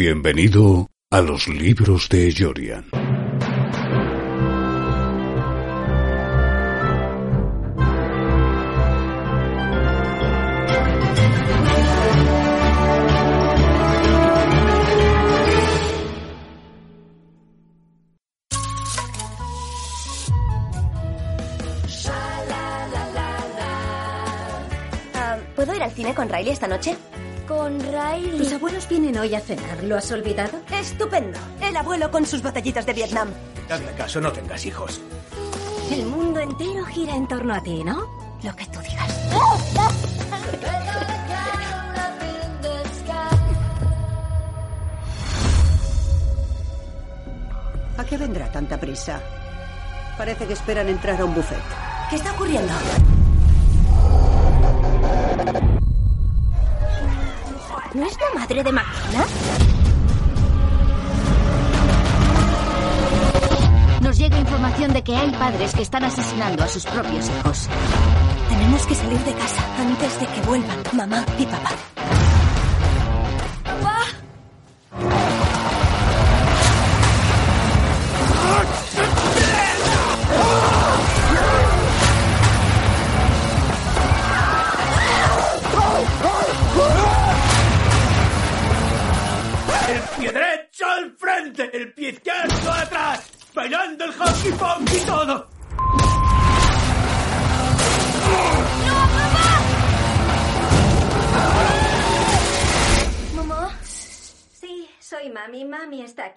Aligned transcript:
Bienvenido 0.00 0.86
a 1.10 1.20
los 1.20 1.48
libros 1.48 2.08
de 2.08 2.32
Jorian. 2.32 2.84
Ah, 25.12 25.38
¿Puedo 25.56 25.74
ir 25.74 25.82
al 25.82 25.90
cine 25.90 26.14
con 26.14 26.28
Riley 26.28 26.50
esta 26.50 26.68
noche? 26.68 26.96
¿Con 27.48 27.80
Riley? 27.80 28.36
Tus 28.36 28.52
abuelos 28.52 28.86
vienen 28.88 29.16
hoy 29.16 29.34
a 29.34 29.40
cenar. 29.40 29.82
¿Lo 29.82 29.96
has 29.96 30.12
olvidado? 30.12 30.60
Estupendo. 30.70 31.38
El 31.62 31.74
abuelo 31.74 32.10
con 32.10 32.26
sus 32.26 32.42
batallitas 32.42 32.84
de 32.84 32.92
Vietnam. 32.92 33.30
Hazme 33.70 33.90
caso, 33.92 34.20
no 34.20 34.30
tengas 34.30 34.66
hijos. 34.66 35.00
El 35.90 36.04
mundo 36.04 36.40
entero 36.40 36.84
gira 36.84 37.16
en 37.16 37.26
torno 37.26 37.54
a 37.54 37.62
ti, 37.62 37.82
¿no? 37.82 38.06
Lo 38.42 38.54
que 38.54 38.66
tú 38.66 38.80
digas. 38.80 39.08
¿A 47.96 48.04
qué 48.04 48.18
vendrá 48.18 48.52
tanta 48.52 48.78
prisa? 48.78 49.20
Parece 50.18 50.46
que 50.46 50.52
esperan 50.52 50.88
entrar 50.88 51.18
a 51.18 51.24
un 51.24 51.34
buffet. 51.34 51.58
¿Qué 52.10 52.16
está 52.16 52.32
ocurriendo? 52.32 52.72
¿No 57.94 58.06
es 58.06 58.18
la 58.18 58.40
madre 58.40 58.62
de 58.62 58.70
McKenna? 58.70 59.24
Nos 64.02 64.18
llega 64.18 64.38
información 64.38 64.92
de 64.92 65.02
que 65.02 65.16
hay 65.16 65.30
padres 65.32 65.74
que 65.74 65.82
están 65.82 66.04
asesinando 66.04 66.62
a 66.62 66.68
sus 66.68 66.84
propios 66.84 67.30
hijos. 67.30 67.68
Tenemos 68.50 68.86
que 68.86 68.94
salir 68.94 69.18
de 69.20 69.32
casa 69.32 69.62
antes 69.78 70.20
de 70.20 70.26
que 70.26 70.40
vuelvan 70.42 70.78
mamá 70.92 71.24
y 71.38 71.46
papá. 71.46 72.17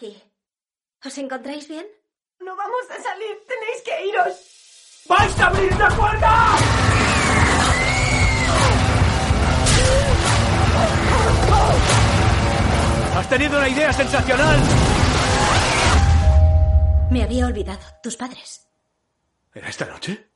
Aquí. 0.01 0.17
¿Os 1.05 1.17
encontráis 1.17 1.67
bien? 1.67 1.85
No 2.39 2.55
vamos 2.55 2.85
a 2.89 3.01
salir. 3.01 3.35
Tenéis 3.47 3.81
que 3.85 4.07
iros. 4.07 4.33
¡Vais 5.07 5.39
a 5.39 5.47
abrir 5.47 5.75
la 5.77 5.89
puerta! 5.89 6.55
¡Has 13.17 13.29
tenido 13.29 13.57
una 13.57 13.69
idea 13.69 13.93
sensacional! 13.93 14.59
Me 17.11 17.23
había 17.23 17.45
olvidado. 17.45 17.81
Tus 18.01 18.15
padres. 18.15 18.67
¿Era 19.53 19.69
esta 19.69 19.85
noche? 19.85 20.30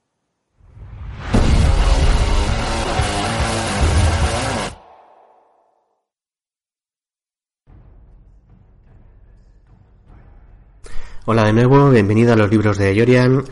Hola 11.28 11.46
de 11.46 11.54
nuevo, 11.54 11.90
bienvenido 11.90 12.34
a 12.34 12.36
los 12.36 12.52
libros 12.52 12.78
de 12.78 12.94
Yorian. 12.94 13.44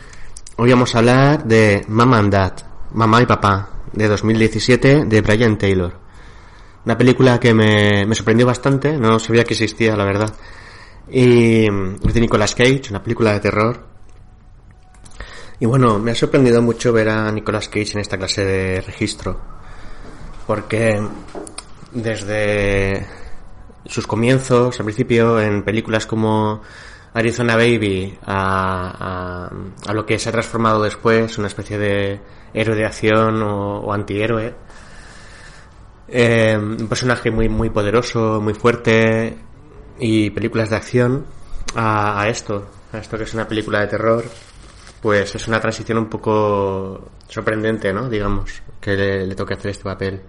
Hoy 0.58 0.70
vamos 0.70 0.94
a 0.94 1.00
hablar 1.00 1.44
de 1.44 1.84
Mama 1.88 2.20
and 2.20 2.32
Dad, 2.32 2.54
Mamá 2.94 3.24
y 3.24 3.26
Papá, 3.26 3.68
de 3.92 4.08
2017, 4.08 5.06
de 5.06 5.22
Brian 5.22 5.58
Taylor. 5.58 5.92
Una 6.86 6.96
película 6.96 7.40
que 7.40 7.52
me, 7.56 8.06
me 8.06 8.14
sorprendió 8.14 8.46
bastante, 8.46 8.96
no 8.96 9.18
sabía 9.18 9.44
que 9.44 9.56
existía, 9.56 9.96
la 9.96 10.06
verdad. 10.06 10.32
Y 11.10 11.66
es 11.66 12.14
de 12.14 12.22
Nicolas 12.22 12.54
Cage, 12.54 12.92
una 12.92 13.02
película 13.02 13.34
de 13.34 13.40
terror. 13.40 13.84
Y 15.60 15.66
bueno, 15.66 15.98
me 15.98 16.12
ha 16.12 16.16
sorprendido 16.16 16.62
mucho 16.62 16.94
ver 16.94 17.10
a 17.10 17.32
Nicolas 17.32 17.70
Cage 17.70 17.94
en 17.94 18.02
esta 18.02 18.20
clase 18.20 18.46
de 18.46 18.82
registro. 18.82 19.42
Porque 20.46 21.02
desde 21.92 23.08
sus 23.88 24.06
comienzos, 24.06 24.80
al 24.80 24.86
principio, 24.86 25.42
en 25.42 25.64
películas 25.64 26.06
como 26.06 26.62
Arizona 27.14 27.56
Baby, 27.56 28.18
a, 28.26 29.48
a, 29.48 29.90
a 29.90 29.94
lo 29.94 30.06
que 30.06 30.18
se 30.18 30.30
ha 30.30 30.32
transformado 30.32 30.82
después, 30.82 31.38
una 31.38 31.48
especie 31.48 31.78
de 31.78 32.20
héroe 32.54 32.76
de 32.76 32.86
acción 32.86 33.42
o, 33.44 33.94
antihéroe. 33.94 34.56
Eh, 36.08 36.58
un 36.58 36.88
personaje 36.88 37.32
muy, 37.32 37.50
muy 37.50 37.70
poderoso, 37.70 38.42
muy 38.42 38.54
fuerte 38.54 39.38
y 40.00 40.30
películas 40.32 40.70
de 40.70 40.76
acción 40.76 41.26
a, 41.76 42.22
a 42.22 42.30
esto, 42.30 42.68
a 42.92 42.98
esto 42.98 43.18
que 43.18 43.24
es 43.24 43.34
una 43.34 43.48
película 43.48 43.82
de 43.82 43.88
terror, 43.88 44.24
pues 45.02 45.36
es 45.36 45.48
una 45.48 45.60
transición 45.60 46.00
un 46.00 46.10
poco 46.10 47.12
sorprendente, 47.28 47.94
¿no? 47.94 48.10
Digamos, 48.10 48.62
que 48.82 48.96
le, 48.96 49.28
le 49.28 49.36
toque 49.36 49.54
hacer 49.54 49.72
este 49.72 49.84
papel. 49.84 50.22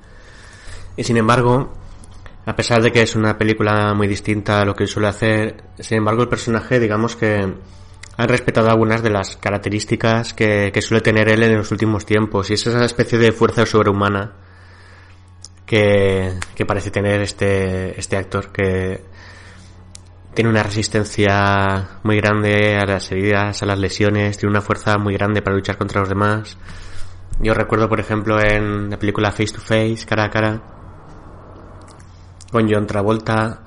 Y 0.96 1.04
sin 1.04 1.16
embargo, 1.16 1.72
a 2.47 2.56
pesar 2.56 2.82
de 2.82 2.93
que 2.93 3.03
es 3.03 3.16
una 3.16 3.38
película 3.38 3.94
muy 3.94 4.06
distinta 4.06 4.60
a 4.60 4.65
lo 4.65 4.75
que 4.75 4.87
suele 4.87 5.09
hacer, 5.09 5.65
sin 5.78 5.99
embargo 5.99 6.22
el 6.22 6.28
personaje, 6.28 6.78
digamos 6.78 7.16
que 7.16 7.55
ha 8.16 8.27
respetado 8.27 8.71
algunas 8.71 9.03
de 9.03 9.10
las 9.10 9.37
características 9.37 10.34
que, 10.34 10.71
que 10.72 10.82
suele 10.82 11.00
tener 11.00 11.28
él 11.28 11.43
en 11.43 11.56
los 11.56 11.72
últimos 11.72 12.06
tiempos, 12.06 12.50
y 12.50 12.55
es 12.55 12.66
esa 12.66 12.84
especie 12.84 13.19
de 13.19 13.32
fuerza 13.32 13.65
sobrehumana 13.66 14.34
que, 15.66 16.34
que 16.55 16.66
parece 16.66 16.91
tener 16.91 17.22
este, 17.22 17.99
este 17.99 18.16
actor, 18.16 18.53
que 18.53 19.03
tiene 20.34 20.50
una 20.50 20.62
resistencia 20.62 22.00
muy 22.03 22.16
grande 22.16 22.76
a 22.76 22.84
las 22.84 23.11
heridas, 23.11 23.62
a 23.62 23.66
las 23.66 23.78
lesiones, 23.78 24.37
tiene 24.37 24.50
una 24.50 24.61
fuerza 24.61 24.99
muy 24.99 25.15
grande 25.15 25.43
para 25.43 25.56
luchar 25.56 25.78
contra 25.78 26.00
los 26.00 26.09
demás. 26.09 26.59
Yo 27.41 27.55
recuerdo, 27.55 27.88
por 27.88 28.00
ejemplo, 28.00 28.40
en 28.40 28.90
la 28.90 28.99
película 28.99 29.31
Face 29.31 29.55
to 29.55 29.61
Face, 29.61 30.05
cara 30.06 30.25
a 30.25 30.31
cara, 30.31 30.62
con 32.54 32.70
John 32.72 32.86
Travolta, 32.86 33.64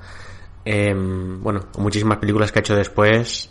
eh, 0.64 0.94
bueno, 0.96 1.66
muchísimas 1.76 2.16
películas 2.16 2.50
que 2.50 2.58
ha 2.58 2.62
hecho 2.62 2.74
después, 2.74 3.50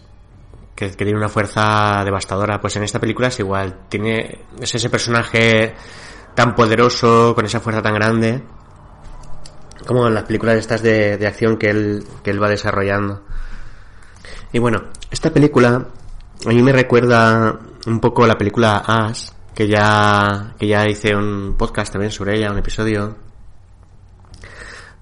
que, 0.75 0.89
tiene 0.89 1.15
una 1.15 1.29
fuerza 1.29 2.01
devastadora. 2.03 2.59
Pues 2.59 2.75
en 2.75 2.81
esta 2.81 2.99
película 2.99 3.27
es 3.27 3.37
igual, 3.37 3.81
tiene, 3.87 4.45
es 4.59 4.73
ese 4.73 4.89
personaje 4.89 5.75
tan 6.33 6.55
poderoso, 6.55 7.35
con 7.35 7.45
esa 7.45 7.59
fuerza 7.59 7.83
tan 7.83 7.93
grande, 7.93 8.41
como 9.85 10.07
en 10.07 10.15
las 10.15 10.23
películas 10.23 10.57
estas 10.57 10.81
de, 10.81 11.17
de 11.17 11.27
acción 11.27 11.57
que 11.57 11.69
él, 11.69 12.03
que 12.23 12.31
él 12.31 12.41
va 12.41 12.49
desarrollando. 12.49 13.21
Y 14.51 14.57
bueno, 14.57 14.85
esta 15.11 15.29
película 15.29 15.85
a 16.47 16.49
mí 16.49 16.63
me 16.63 16.71
recuerda 16.71 17.59
un 17.85 17.99
poco 17.99 18.25
la 18.25 18.39
película 18.39 18.77
As, 18.77 19.35
que 19.53 19.67
ya, 19.67 20.55
que 20.57 20.67
ya 20.67 20.87
hice 20.87 21.15
un 21.15 21.53
podcast 21.55 21.93
también 21.93 22.11
sobre 22.11 22.37
ella, 22.37 22.51
un 22.51 22.57
episodio. 22.57 23.26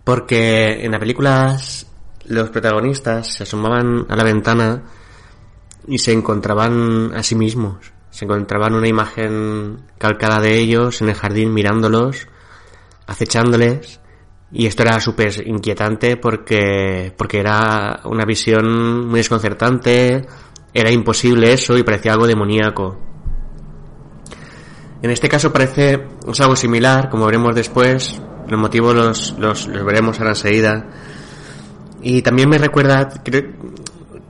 Porque 0.05 0.85
en 0.85 0.91
la 0.91 0.99
película 0.99 1.47
As, 1.47 1.87
los 2.27 2.49
protagonistas 2.51 3.33
se 3.33 3.43
asomaban 3.43 4.05
a 4.07 4.15
la 4.15 4.23
ventana 4.23 4.83
y 5.87 5.97
se 5.97 6.13
encontraban 6.13 7.11
a 7.13 7.23
sí 7.23 7.35
mismos. 7.35 7.91
se 8.11 8.23
encontraban 8.23 8.73
una 8.73 8.87
imagen 8.87 9.81
calcada 9.97 10.39
de 10.39 10.57
ellos 10.57 11.01
en 11.01 11.09
el 11.09 11.15
jardín 11.15 11.53
mirándolos, 11.53 12.29
acechándoles, 13.07 13.99
y 14.53 14.67
esto 14.67 14.83
era 14.83 15.01
súper 15.01 15.45
inquietante 15.45 16.15
porque, 16.15 17.13
porque 17.17 17.39
era 17.39 17.99
una 18.05 18.23
visión 18.23 19.05
muy 19.07 19.19
desconcertante, 19.19 20.25
era 20.73 20.91
imposible 20.91 21.51
eso 21.51 21.77
y 21.77 21.83
parecía 21.83 22.13
algo 22.13 22.25
demoníaco. 22.25 22.97
En 25.01 25.11
este 25.11 25.27
caso 25.27 25.51
parece 25.51 26.07
es 26.25 26.39
algo 26.39 26.55
similar, 26.55 27.09
como 27.09 27.25
veremos 27.25 27.53
después, 27.53 28.21
los 28.47 28.59
motivos 28.59 28.95
los, 28.95 29.35
los, 29.39 29.67
los 29.67 29.85
veremos 29.85 30.19
ahora 30.19 30.31
enseguida. 30.31 30.85
Y 32.01 32.21
también 32.21 32.49
me 32.49 32.57
recuerda, 32.57 33.09
creo, 33.23 33.43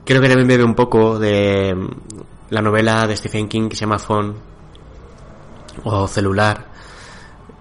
creo 0.04 0.20
que 0.20 0.28
también 0.28 0.48
bebe 0.48 0.64
un 0.64 0.74
poco 0.74 1.18
de 1.18 1.74
la 2.50 2.62
novela 2.62 3.06
de 3.06 3.16
Stephen 3.16 3.48
King 3.48 3.68
que 3.68 3.76
se 3.76 3.80
llama 3.80 3.98
Phone 3.98 4.34
o 5.84 6.08
Celular. 6.08 6.66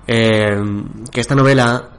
Eh, 0.08 0.56
que 1.12 1.20
esta 1.20 1.36
novela 1.36 1.90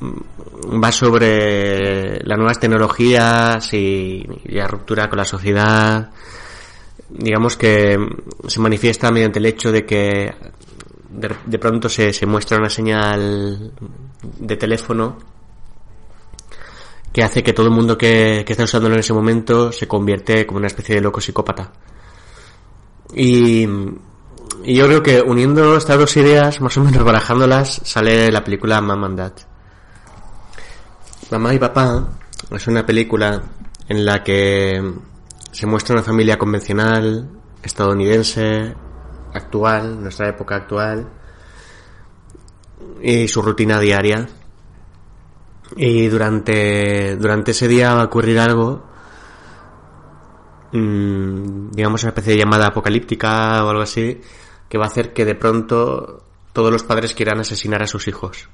mm, 0.00 0.82
va 0.82 0.92
sobre 0.92 2.20
las 2.24 2.38
nuevas 2.38 2.60
tecnologías 2.60 3.74
y, 3.74 4.24
y 4.44 4.54
la 4.54 4.68
ruptura 4.68 5.08
con 5.08 5.18
la 5.18 5.24
sociedad. 5.24 6.10
Digamos 7.10 7.56
que 7.56 7.98
se 8.46 8.60
manifiesta 8.60 9.10
mediante 9.10 9.38
el 9.38 9.46
hecho 9.46 9.70
de 9.70 9.84
que 9.84 10.32
de, 11.14 11.58
pronto 11.58 11.88
se, 11.88 12.12
se 12.12 12.26
muestra 12.26 12.58
una 12.58 12.70
señal 12.70 13.72
de 14.38 14.56
teléfono 14.56 15.16
que 17.12 17.22
hace 17.22 17.42
que 17.42 17.52
todo 17.52 17.66
el 17.66 17.72
mundo 17.72 17.96
que, 17.96 18.42
que 18.44 18.52
está 18.52 18.64
usándolo 18.64 18.94
en 18.94 19.00
ese 19.00 19.12
momento 19.12 19.70
se 19.70 19.86
convierte 19.86 20.44
como 20.46 20.58
una 20.58 20.66
especie 20.66 20.96
de 20.96 21.00
loco 21.00 21.20
psicópata. 21.20 21.70
Y, 23.14 23.64
y 24.64 24.74
yo 24.74 24.86
creo 24.86 25.02
que 25.02 25.20
uniendo 25.20 25.76
estas 25.76 25.98
dos 25.98 26.16
ideas, 26.16 26.60
más 26.60 26.76
o 26.76 26.82
menos 26.82 27.04
barajándolas, 27.04 27.80
sale 27.84 28.32
la 28.32 28.42
película 28.42 28.80
Mom 28.80 29.04
and 29.04 29.18
Dad. 29.18 29.32
Mamá 31.30 31.54
y 31.54 31.58
Papá 31.58 32.08
es 32.50 32.66
una 32.66 32.84
película 32.84 33.42
en 33.88 34.04
la 34.04 34.24
que 34.24 34.82
se 35.52 35.66
muestra 35.66 35.94
una 35.94 36.02
familia 36.02 36.36
convencional, 36.36 37.30
estadounidense, 37.62 38.74
actual, 39.34 40.00
nuestra 40.00 40.28
época 40.28 40.56
actual, 40.56 41.08
y 43.02 43.28
su 43.28 43.42
rutina 43.42 43.78
diaria. 43.80 44.26
Y 45.76 46.06
durante, 46.08 47.16
durante 47.16 47.50
ese 47.50 47.68
día 47.68 47.94
va 47.94 48.02
a 48.02 48.06
ocurrir 48.06 48.38
algo, 48.38 48.84
mmm, 50.72 51.70
digamos 51.70 52.02
una 52.02 52.10
especie 52.10 52.34
de 52.34 52.38
llamada 52.38 52.68
apocalíptica 52.68 53.64
o 53.64 53.68
algo 53.70 53.82
así, 53.82 54.20
que 54.68 54.78
va 54.78 54.84
a 54.84 54.88
hacer 54.88 55.12
que 55.12 55.24
de 55.24 55.34
pronto 55.34 56.22
todos 56.52 56.70
los 56.70 56.84
padres 56.84 57.14
quieran 57.14 57.40
asesinar 57.40 57.82
a 57.82 57.86
sus 57.86 58.06
hijos. 58.08 58.48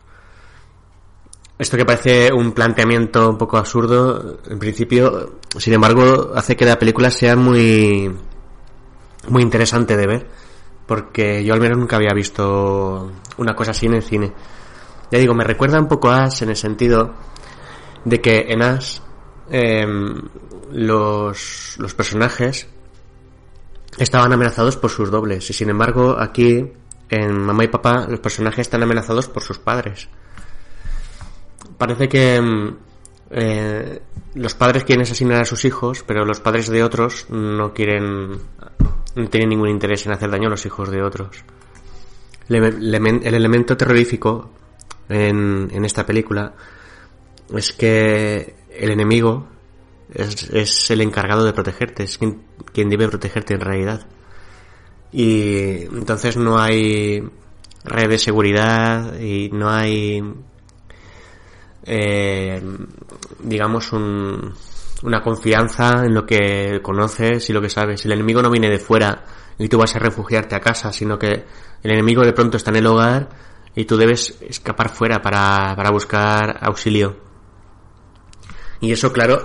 Esto 1.59 1.77
que 1.77 1.85
parece 1.85 2.33
un 2.33 2.53
planteamiento 2.53 3.29
un 3.29 3.37
poco 3.37 3.59
absurdo, 3.59 4.39
en 4.49 4.59
principio, 4.59 5.41
sin 5.59 5.75
embargo, 5.75 6.33
hace 6.35 6.57
que 6.57 6.65
la 6.65 6.79
película 6.79 7.11
sea 7.11 7.37
muy, 7.37 8.11
muy 9.29 9.43
interesante 9.43 9.95
de 9.95 10.07
ver, 10.07 10.27
porque 10.91 11.45
yo 11.45 11.55
al 11.55 11.61
menos 11.61 11.79
nunca 11.79 11.95
había 11.95 12.13
visto 12.13 13.13
una 13.37 13.55
cosa 13.55 13.71
así 13.71 13.87
en 13.87 13.95
el 13.95 14.03
cine. 14.03 14.33
Ya 15.13 15.21
digo, 15.21 15.35
me 15.35 15.45
recuerda 15.45 15.79
un 15.79 15.87
poco 15.87 16.11
a 16.11 16.25
Ash 16.25 16.43
en 16.43 16.49
el 16.49 16.57
sentido 16.57 17.15
de 18.05 18.21
que 18.21 18.47
en 18.49 18.61
Ash 18.61 18.99
eh, 19.53 19.87
los, 20.73 21.77
los 21.79 21.95
personajes 21.95 22.67
estaban 23.99 24.33
amenazados 24.33 24.77
por 24.77 24.91
sus 24.91 25.13
dobles 25.13 25.49
y 25.49 25.53
sin 25.53 25.71
embargo 25.71 26.17
aquí 26.19 26.73
en 27.09 27.41
Mamá 27.41 27.63
y 27.63 27.69
Papá 27.69 28.09
los 28.09 28.19
personajes 28.19 28.63
están 28.63 28.83
amenazados 28.83 29.29
por 29.29 29.45
sus 29.45 29.61
padres. 29.61 30.09
Parece 31.79 32.09
que 32.09 32.75
eh, 33.31 34.03
los 34.35 34.55
padres 34.55 34.83
quieren 34.83 35.03
asesinar 35.03 35.41
a 35.41 35.45
sus 35.45 35.65
hijos, 35.65 36.03
pero 36.05 36.25
los 36.25 36.41
padres 36.41 36.69
de 36.69 36.83
otros 36.83 37.27
no 37.31 37.73
quieren, 37.75 38.41
no 39.21 39.29
tienen 39.29 39.51
ningún 39.51 39.69
interés 39.69 40.07
en 40.07 40.13
hacer 40.13 40.31
daño 40.31 40.49
a 40.49 40.51
los 40.51 40.67
hijos 40.67 40.91
de 40.91 41.03
otros. 41.03 41.45
El, 42.49 42.65
el 42.65 43.35
elemento 43.35 43.77
terrorífico 43.77 44.51
en, 45.09 45.69
en 45.73 45.85
esta 45.85 46.05
película 46.07 46.55
es 47.55 47.73
que 47.73 48.55
el 48.71 48.91
enemigo 48.91 49.47
es, 50.13 50.51
es, 50.51 50.91
el 50.91 51.01
encargado 51.01 51.45
de 51.45 51.53
protegerte, 51.53 52.05
es 52.05 52.19
quien, 52.19 52.43
quien, 52.73 52.89
debe 52.89 53.09
protegerte 53.09 53.55
en 53.55 53.61
realidad. 53.61 54.07
Y 55.13 55.83
entonces 55.83 56.37
no 56.37 56.59
hay 56.59 57.23
red 57.85 58.09
de 58.09 58.19
seguridad 58.19 59.19
y 59.19 59.51
no 59.51 59.69
hay, 59.69 60.23
eh, 61.85 62.63
digamos, 63.43 63.93
un, 63.93 64.55
una 65.03 65.23
confianza 65.23 66.05
en 66.05 66.15
lo 66.15 66.27
que 66.27 66.81
conoces 66.83 67.49
y 67.49 67.53
lo 67.53 67.61
que 67.61 67.71
sabes. 67.71 68.05
El 68.05 68.13
enemigo 68.13 68.43
no 68.43 68.51
viene 68.51 68.69
de 68.69 68.79
fuera 68.79 69.25
y 69.59 69.69
tú 69.69 69.79
vas 69.79 69.95
a 69.97 69.99
refugiarte 69.99 70.55
a 70.55 70.61
casa, 70.61 70.93
sino 70.93 71.19
que 71.19 71.45
el 71.83 71.91
enemigo 71.91 72.23
de 72.23 72.33
pronto 72.33 72.57
está 72.57 72.71
en 72.71 72.77
el 72.77 72.87
hogar 72.87 73.29
y 73.75 73.85
tú 73.85 73.97
debes 73.97 74.37
escapar 74.41 74.91
fuera 74.91 75.23
para, 75.23 75.75
para 75.77 75.91
buscar 75.91 76.59
auxilio. 76.63 77.17
Y 78.81 78.93
eso, 78.93 79.13
claro, 79.13 79.43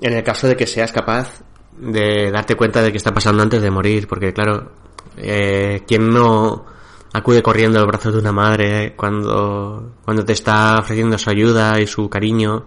en 0.00 0.12
el 0.12 0.22
caso 0.22 0.46
de 0.46 0.56
que 0.56 0.66
seas 0.66 0.92
capaz 0.92 1.42
de 1.76 2.30
darte 2.30 2.56
cuenta 2.56 2.82
de 2.82 2.90
qué 2.90 2.98
está 2.98 3.14
pasando 3.14 3.42
antes 3.42 3.62
de 3.62 3.70
morir, 3.70 4.06
porque 4.06 4.32
claro, 4.32 4.72
eh, 5.16 5.82
¿quién 5.86 6.10
no 6.10 6.66
acude 7.12 7.42
corriendo 7.42 7.80
al 7.80 7.86
brazo 7.86 8.12
de 8.12 8.18
una 8.18 8.32
madre 8.32 8.94
cuando, 8.96 9.94
cuando 10.04 10.24
te 10.24 10.32
está 10.32 10.78
ofreciendo 10.78 11.18
su 11.18 11.30
ayuda 11.30 11.80
y 11.80 11.86
su 11.86 12.08
cariño 12.08 12.66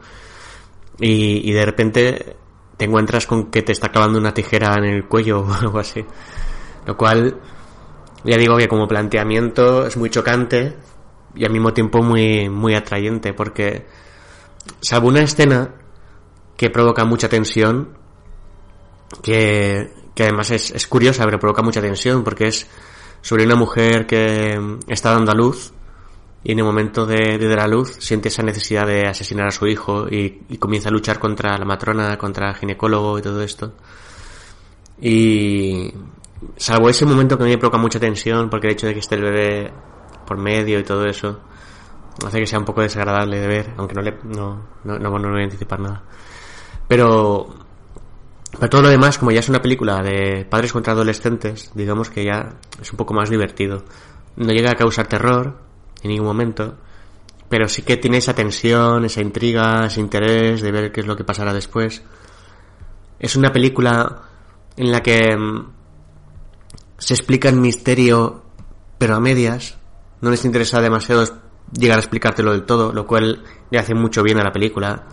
y, 0.99 1.49
y 1.49 1.53
de 1.53 1.65
repente 1.65 2.35
te 2.77 2.85
encuentras 2.85 3.27
con 3.27 3.51
que 3.51 3.61
te 3.61 3.71
está 3.71 3.89
clavando 3.89 4.19
una 4.19 4.33
tijera 4.33 4.75
en 4.77 4.85
el 4.85 5.07
cuello 5.07 5.41
o 5.47 5.53
algo 5.53 5.79
así? 5.79 6.03
Lo 6.85 6.97
cual, 6.97 7.39
ya 8.23 8.37
digo 8.37 8.57
que 8.57 8.67
como 8.67 8.87
planteamiento 8.87 9.87
es 9.87 9.97
muy 9.97 10.09
chocante 10.09 10.75
y 11.35 11.45
al 11.45 11.51
mismo 11.51 11.73
tiempo 11.73 12.01
muy, 12.01 12.49
muy 12.49 12.75
atrayente 12.75 13.33
porque 13.33 13.85
salvo 14.81 15.07
una 15.07 15.21
escena 15.21 15.75
que 16.57 16.69
provoca 16.69 17.05
mucha 17.05 17.29
tensión, 17.29 17.97
que, 19.21 19.91
que 20.13 20.23
además 20.23 20.51
es, 20.51 20.71
es, 20.71 20.87
curiosa, 20.87 21.25
pero 21.25 21.39
provoca 21.39 21.61
mucha 21.61 21.81
tensión 21.81 22.23
porque 22.23 22.47
es 22.47 22.67
sobre 23.21 23.45
una 23.45 23.55
mujer 23.55 24.05
que 24.05 24.59
está 24.87 25.11
dando 25.11 25.31
a 25.31 25.35
luz 25.35 25.73
y 26.43 26.51
en 26.51 26.59
el 26.59 26.65
momento 26.65 27.05
de, 27.05 27.37
de 27.37 27.47
dar 27.47 27.61
a 27.61 27.67
luz 27.67 27.95
siente 27.99 28.27
esa 28.27 28.43
necesidad 28.43 28.85
de 28.85 29.07
asesinar 29.07 29.47
a 29.47 29.51
su 29.51 29.65
hijo 29.67 30.07
y, 30.09 30.41
y, 30.49 30.57
comienza 30.57 30.89
a 30.89 30.91
luchar 30.91 31.19
contra 31.19 31.57
la 31.57 31.65
matrona, 31.65 32.17
contra 32.17 32.49
el 32.49 32.55
ginecólogo 32.55 33.17
y 33.17 33.21
todo 33.21 33.41
esto. 33.41 33.73
Y 35.01 35.93
salvo 36.57 36.89
ese 36.89 37.05
momento 37.05 37.37
que 37.37 37.43
a 37.43 37.45
mí 37.45 37.51
me 37.51 37.57
provoca 37.57 37.77
mucha 37.77 37.99
tensión 37.99 38.49
porque 38.49 38.67
el 38.67 38.73
hecho 38.73 38.87
de 38.87 38.93
que 38.93 38.99
esté 38.99 39.15
el 39.15 39.21
bebé 39.21 39.71
por 40.25 40.37
medio 40.37 40.79
y 40.79 40.83
todo 40.83 41.05
eso 41.05 41.39
hace 42.25 42.39
que 42.39 42.47
sea 42.47 42.59
un 42.59 42.65
poco 42.65 42.81
desagradable 42.81 43.39
de 43.39 43.47
ver, 43.47 43.73
aunque 43.77 43.95
no 43.95 44.01
le 44.01 44.17
no, 44.23 44.67
no, 44.83 44.99
no, 44.99 45.19
no 45.19 45.31
voy 45.31 45.41
a 45.41 45.43
anticipar 45.45 45.79
nada. 45.79 46.03
Pero 46.87 47.55
para 48.51 48.69
todo 48.69 48.83
lo 48.83 48.89
demás, 48.89 49.17
como 49.17 49.31
ya 49.31 49.39
es 49.39 49.49
una 49.49 49.61
película 49.61 50.01
de 50.03 50.45
padres 50.45 50.73
contra 50.73 50.93
adolescentes, 50.93 51.71
digamos 51.73 52.09
que 52.09 52.23
ya 52.23 52.55
es 52.81 52.91
un 52.91 52.97
poco 52.97 53.13
más 53.13 53.29
divertido. 53.29 53.83
No 54.35 54.51
llega 54.51 54.71
a 54.71 54.75
causar 54.75 55.07
terror 55.07 55.57
en 56.03 56.09
ningún 56.09 56.27
momento, 56.27 56.75
pero 57.49 57.67
sí 57.67 57.81
que 57.81 57.97
tiene 57.97 58.17
esa 58.17 58.35
tensión, 58.35 59.05
esa 59.05 59.21
intriga, 59.21 59.85
ese 59.85 59.99
interés 59.99 60.61
de 60.61 60.71
ver 60.71 60.91
qué 60.91 61.01
es 61.01 61.07
lo 61.07 61.15
que 61.15 61.23
pasará 61.23 61.53
después. 61.53 62.03
Es 63.19 63.35
una 63.35 63.51
película 63.51 64.23
en 64.75 64.91
la 64.91 65.01
que 65.01 65.37
se 66.97 67.13
explica 67.13 67.49
el 67.49 67.55
misterio, 67.55 68.43
pero 68.97 69.15
a 69.15 69.19
medias. 69.19 69.77
No 70.21 70.29
les 70.29 70.45
interesa 70.45 70.81
demasiado 70.81 71.25
llegar 71.71 71.97
a 71.97 72.01
explicártelo 72.01 72.51
del 72.51 72.63
todo, 72.63 72.91
lo 72.91 73.05
cual 73.05 73.43
le 73.69 73.79
hace 73.79 73.93
mucho 73.93 74.23
bien 74.23 74.39
a 74.39 74.43
la 74.43 74.51
película. 74.51 75.03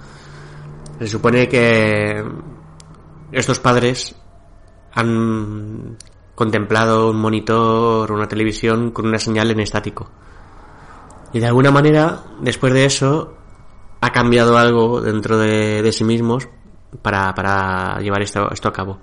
Se 0.98 1.06
supone 1.06 1.48
que 1.48 2.24
estos 3.32 3.58
padres 3.58 4.14
han 4.92 5.96
contemplado 6.34 7.10
un 7.10 7.20
monitor 7.20 8.10
una 8.10 8.26
televisión 8.26 8.92
con 8.92 9.06
una 9.06 9.18
señal 9.18 9.50
en 9.50 9.60
estático. 9.60 10.10
Y 11.32 11.40
de 11.40 11.46
alguna 11.46 11.70
manera, 11.70 12.24
después 12.40 12.72
de 12.72 12.84
eso, 12.84 13.34
ha 14.00 14.10
cambiado 14.10 14.58
algo 14.58 15.00
dentro 15.00 15.38
de, 15.38 15.82
de 15.82 15.92
sí 15.92 16.04
mismos 16.04 16.48
para, 17.02 17.34
para 17.34 18.00
llevar 18.00 18.22
esto, 18.22 18.50
esto 18.50 18.68
a 18.68 18.72
cabo. 18.72 19.00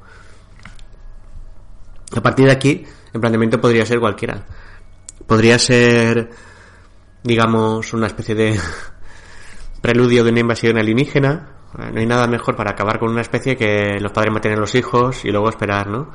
A 2.15 2.21
partir 2.21 2.45
de 2.45 2.51
aquí, 2.51 2.85
el 3.13 3.19
planteamiento 3.19 3.59
podría 3.59 3.85
ser 3.85 3.99
cualquiera. 3.99 4.45
Podría 5.25 5.59
ser, 5.59 6.29
digamos, 7.23 7.93
una 7.93 8.07
especie 8.07 8.35
de 8.35 8.59
preludio 9.81 10.23
de 10.23 10.31
una 10.31 10.39
invasión 10.39 10.77
alienígena. 10.77 11.53
No 11.77 11.99
hay 11.99 12.05
nada 12.05 12.27
mejor 12.27 12.55
para 12.55 12.71
acabar 12.71 12.97
con 12.97 13.11
una 13.11 13.21
especie 13.21 13.57
que 13.57 13.99
los 13.99 14.11
padres 14.11 14.33
maten 14.33 14.53
a 14.53 14.57
los 14.57 14.73
hijos 14.75 15.25
y 15.25 15.31
luego 15.31 15.49
esperar, 15.49 15.87
¿no? 15.87 16.11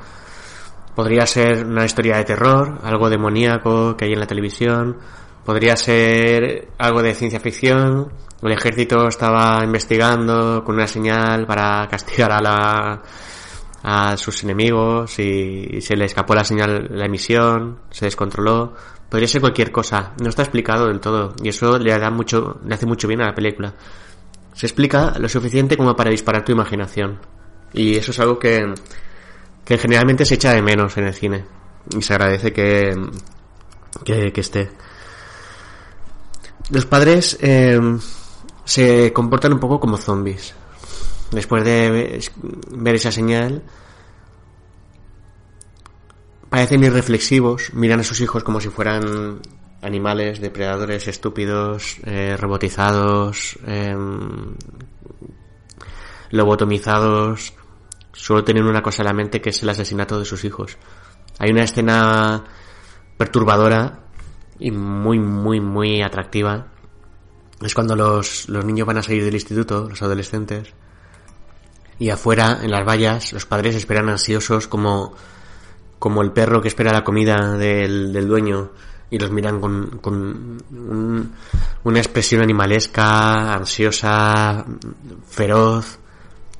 Podría 0.95 1.25
ser 1.25 1.65
una 1.65 1.85
historia 1.85 2.17
de 2.17 2.23
terror, 2.23 2.79
algo 2.83 3.09
demoníaco 3.09 3.95
que 3.95 4.05
hay 4.05 4.13
en 4.13 4.19
la 4.19 4.27
televisión. 4.27 4.97
Podría 5.45 5.75
ser 5.75 6.69
algo 6.77 7.01
de 7.01 7.13
ciencia 7.15 7.39
ficción. 7.39 8.11
El 8.41 8.51
ejército 8.51 9.07
estaba 9.07 9.63
investigando 9.63 10.63
con 10.63 10.75
una 10.75 10.87
señal 10.87 11.45
para 11.45 11.87
castigar 11.89 12.31
a 12.31 12.41
la 12.41 13.01
a 13.83 14.15
sus 14.15 14.43
enemigos 14.43 15.19
y 15.19 15.81
se 15.81 15.97
le 15.97 16.05
escapó 16.05 16.33
la 16.33 16.45
señal, 16.45 16.87
la 16.89 17.05
emisión, 17.05 17.79
se 17.91 18.05
descontroló. 18.05 18.73
Podría 19.09 19.27
ser 19.27 19.41
cualquier 19.41 19.71
cosa. 19.71 20.13
No 20.21 20.29
está 20.29 20.43
explicado 20.43 20.87
del 20.87 21.01
todo 21.01 21.33
y 21.43 21.49
eso 21.49 21.77
le 21.77 21.97
da 21.97 22.09
mucho, 22.09 22.61
le 22.65 22.73
hace 22.73 22.85
mucho 22.85 23.07
bien 23.07 23.21
a 23.21 23.27
la 23.27 23.35
película. 23.35 23.73
Se 24.53 24.65
explica 24.65 25.13
lo 25.19 25.27
suficiente 25.27 25.75
como 25.75 25.95
para 25.95 26.09
disparar 26.09 26.45
tu 26.45 26.53
imaginación. 26.53 27.19
Y 27.73 27.97
eso 27.97 28.11
es 28.11 28.19
algo 28.19 28.39
que, 28.39 28.73
que 29.65 29.77
generalmente 29.77 30.25
se 30.25 30.35
echa 30.35 30.53
de 30.53 30.61
menos 30.61 30.95
en 30.97 31.05
el 31.05 31.13
cine. 31.13 31.43
Y 31.95 32.01
se 32.01 32.13
agradece 32.13 32.53
que, 32.53 32.95
que, 34.05 34.31
que 34.31 34.41
esté. 34.41 34.69
Los 36.73 36.87
padres 36.87 37.37
eh, 37.39 37.79
se 38.65 39.13
comportan 39.13 39.53
un 39.53 39.59
poco 39.59 39.79
como 39.79 39.95
zombies. 39.95 40.55
Después 41.29 41.63
de 41.63 42.19
ver 42.71 42.95
esa 42.95 43.11
señal, 43.11 43.61
parecen 46.49 46.83
irreflexivos, 46.83 47.75
miran 47.75 47.99
a 47.99 48.03
sus 48.03 48.21
hijos 48.21 48.43
como 48.43 48.59
si 48.59 48.69
fueran 48.69 49.39
animales, 49.83 50.41
depredadores 50.41 51.07
estúpidos, 51.07 51.97
eh, 52.05 52.37
robotizados, 52.37 53.59
eh, 53.67 53.95
lobotomizados, 56.31 57.53
solo 58.13 58.43
tienen 58.43 58.65
una 58.65 58.81
cosa 58.81 59.03
en 59.03 59.07
la 59.09 59.13
mente 59.13 59.41
que 59.41 59.51
es 59.51 59.61
el 59.61 59.69
asesinato 59.69 60.17
de 60.17 60.25
sus 60.25 60.43
hijos. 60.43 60.79
Hay 61.37 61.51
una 61.51 61.65
escena 61.65 62.43
perturbadora 63.15 64.02
y 64.59 64.71
muy, 64.71 65.19
muy, 65.19 65.59
muy 65.59 66.01
atractiva. 66.01 66.67
Es 67.61 67.73
cuando 67.73 67.95
los, 67.95 68.49
los 68.49 68.65
niños 68.65 68.87
van 68.87 68.97
a 68.97 69.03
salir 69.03 69.23
del 69.23 69.33
instituto, 69.35 69.87
los 69.89 70.01
adolescentes, 70.01 70.73
y 71.99 72.09
afuera, 72.09 72.59
en 72.61 72.71
las 72.71 72.85
vallas, 72.85 73.31
los 73.33 73.45
padres 73.45 73.75
esperan 73.75 74.09
ansiosos 74.09 74.67
como, 74.67 75.13
como 75.99 76.21
el 76.21 76.31
perro 76.31 76.61
que 76.61 76.67
espera 76.67 76.91
la 76.91 77.03
comida 77.03 77.51
del, 77.57 78.11
del 78.11 78.27
dueño 78.27 78.71
y 79.09 79.19
los 79.19 79.31
miran 79.31 79.61
con, 79.61 79.99
con 80.01 80.13
un- 80.71 81.31
una 81.83 81.99
expresión 81.99 82.41
animalesca, 82.41 83.53
ansiosa, 83.53 84.65
feroz, 85.29 85.99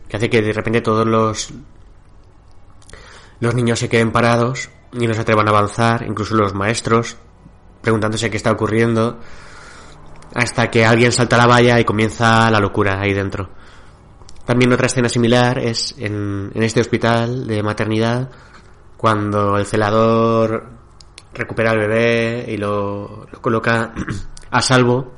que 0.08 0.18
hace 0.18 0.30
que 0.30 0.42
de 0.42 0.54
repente 0.54 0.82
todos 0.82 1.08
los, 1.08 1.50
los 3.40 3.56
niños 3.56 3.80
se 3.80 3.90
queden 3.90 4.12
parados 4.12 4.70
y 4.94 5.08
no 5.08 5.14
se 5.16 5.22
atrevan 5.22 5.48
a 5.48 5.52
avanzar, 5.52 6.06
incluso 6.08 6.36
los 6.36 6.54
maestros, 6.54 7.18
preguntándose 7.84 8.32
qué 8.32 8.38
está 8.38 8.52
ocurriendo, 8.52 9.20
hasta 10.34 10.72
que 10.72 10.84
alguien 10.84 11.12
salta 11.12 11.38
la 11.38 11.46
valla 11.46 11.80
y 11.80 11.86
comienza 11.86 12.50
la 12.50 12.60
locura 12.60 13.00
ahí 13.00 13.14
dentro. 13.14 13.50
También 14.46 14.74
otra 14.74 14.88
escena 14.88 15.08
similar 15.10 15.60
es 15.60 15.94
en, 16.00 16.52
en 16.56 16.64
este 16.64 16.82
hospital 16.82 17.46
de 17.46 17.62
maternidad, 17.62 18.32
cuando 18.98 19.58
el 19.58 19.66
celador 19.66 20.66
recupera 21.34 21.72
al 21.72 21.80
bebé 21.80 22.46
y 22.48 22.58
lo, 22.58 23.28
lo 23.32 23.42
coloca 23.42 23.94
a 24.52 24.62
salvo 24.62 25.14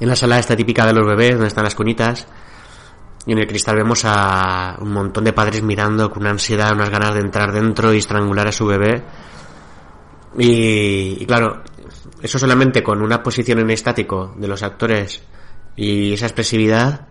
en 0.00 0.08
la 0.08 0.16
sala 0.16 0.38
esta 0.38 0.56
típica 0.56 0.86
de 0.86 0.92
los 0.92 1.06
bebés, 1.06 1.32
donde 1.32 1.48
están 1.48 1.64
las 1.64 1.74
cunitas, 1.74 2.26
y 3.26 3.32
en 3.32 3.38
el 3.38 3.46
cristal 3.46 3.76
vemos 3.76 4.04
a 4.04 4.76
un 4.80 4.92
montón 4.92 5.24
de 5.24 5.32
padres 5.32 5.62
mirando 5.62 6.10
con 6.10 6.22
una 6.22 6.30
ansiedad, 6.30 6.72
unas 6.72 6.90
ganas 6.90 7.14
de 7.14 7.20
entrar 7.20 7.52
dentro 7.52 7.92
y 7.94 7.98
estrangular 7.98 8.48
a 8.48 8.52
su 8.52 8.66
bebé. 8.66 9.02
Y, 10.36 11.24
claro, 11.26 11.62
eso 12.22 12.38
solamente 12.38 12.82
con 12.82 13.02
una 13.02 13.22
posición 13.22 13.60
en 13.60 13.70
estático 13.70 14.34
de 14.36 14.48
los 14.48 14.62
actores 14.62 15.22
y 15.76 16.12
esa 16.12 16.26
expresividad, 16.26 17.08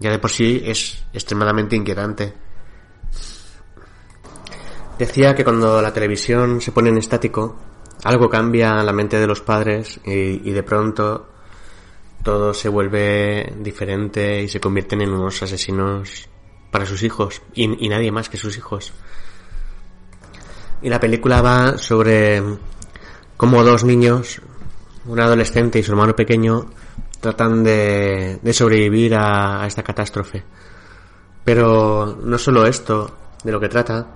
ya 0.00 0.10
de 0.10 0.18
por 0.18 0.30
sí 0.30 0.62
es 0.64 1.04
extremadamente 1.12 1.76
inquietante. 1.76 2.34
Decía 4.98 5.34
que 5.34 5.44
cuando 5.44 5.80
la 5.80 5.92
televisión 5.92 6.60
se 6.60 6.72
pone 6.72 6.90
en 6.90 6.98
estático, 6.98 7.56
algo 8.04 8.28
cambia 8.28 8.80
en 8.80 8.86
la 8.86 8.92
mente 8.92 9.18
de 9.18 9.26
los 9.26 9.40
padres 9.40 10.00
y, 10.04 10.50
de 10.50 10.62
pronto 10.62 11.28
todo 12.22 12.54
se 12.54 12.68
vuelve 12.68 13.52
diferente 13.58 14.42
y 14.42 14.48
se 14.48 14.60
convierten 14.60 15.00
en 15.00 15.10
unos 15.10 15.42
asesinos 15.42 16.28
para 16.70 16.86
sus 16.86 17.02
hijos 17.02 17.42
y 17.54 17.88
nadie 17.88 18.12
más 18.12 18.28
que 18.28 18.36
sus 18.36 18.56
hijos. 18.56 18.92
Y 20.82 20.88
la 20.88 20.98
película 20.98 21.40
va 21.40 21.78
sobre 21.78 22.42
cómo 23.36 23.62
dos 23.62 23.84
niños, 23.84 24.40
un 25.06 25.20
adolescente 25.20 25.78
y 25.78 25.82
su 25.82 25.92
hermano 25.92 26.14
pequeño, 26.14 26.70
tratan 27.20 27.62
de, 27.62 28.40
de 28.42 28.52
sobrevivir 28.52 29.14
a, 29.14 29.62
a 29.62 29.66
esta 29.66 29.82
catástrofe. 29.82 30.42
Pero 31.44 32.18
no 32.20 32.36
solo 32.38 32.66
esto 32.66 33.16
de 33.44 33.52
lo 33.52 33.60
que 33.60 33.68
trata, 33.68 34.06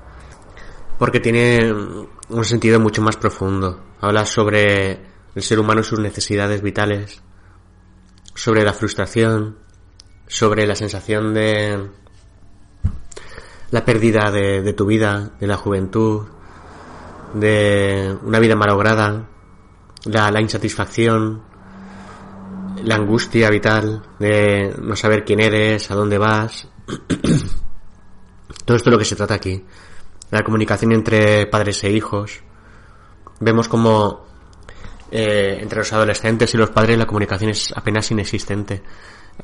porque 0.99 1.21
tiene 1.21 1.73
un 1.73 2.45
sentido 2.45 2.81
mucho 2.81 3.03
más 3.03 3.17
profundo. 3.17 3.81
Habla 4.01 4.27
sobre 4.27 5.01
el 5.35 5.43
ser 5.43 5.61
humano 5.61 5.83
y 5.83 5.85
sus 5.85 6.01
necesidades 6.01 6.63
vitales, 6.63 7.23
sobre 8.35 8.65
la 8.65 8.73
frustración, 8.73 9.57
sobre 10.27 10.67
la 10.67 10.75
sensación 10.75 11.33
de 11.33 11.91
la 13.71 13.85
pérdida 13.85 14.31
de, 14.31 14.63
de 14.63 14.73
tu 14.73 14.87
vida, 14.87 15.31
de 15.39 15.47
la 15.47 15.57
juventud, 15.57 16.27
de 17.41 18.17
una 18.23 18.39
vida 18.39 18.57
malograda, 18.57 19.29
la, 20.05 20.31
la 20.31 20.41
insatisfacción, 20.41 21.43
la 22.83 22.95
angustia 22.95 23.51
vital 23.51 24.03
de 24.19 24.75
no 24.81 24.97
saber 24.97 25.25
quién 25.25 25.41
eres, 25.41 25.91
a 25.91 25.95
dónde 25.95 26.19
vas. 26.19 26.69
Todo 28.65 28.77
esto 28.77 28.91
es 28.91 28.93
lo 28.93 28.99
que 28.99 29.05
se 29.05 29.17
trata 29.17 29.35
aquí. 29.35 29.65
La 30.31 30.43
comunicación 30.43 30.93
entre 30.93 31.47
padres 31.47 31.85
e 31.85 31.91
hijos. 31.91 32.43
Vemos 33.41 33.69
como 33.69 34.25
eh, 35.11 35.59
entre 35.61 35.79
los 35.79 35.93
adolescentes 35.93 36.53
y 36.55 36.57
los 36.57 36.71
padres 36.71 36.99
la 36.99 37.07
comunicación 37.07 37.51
es 37.51 37.73
apenas 37.77 38.11
inexistente. 38.11 38.83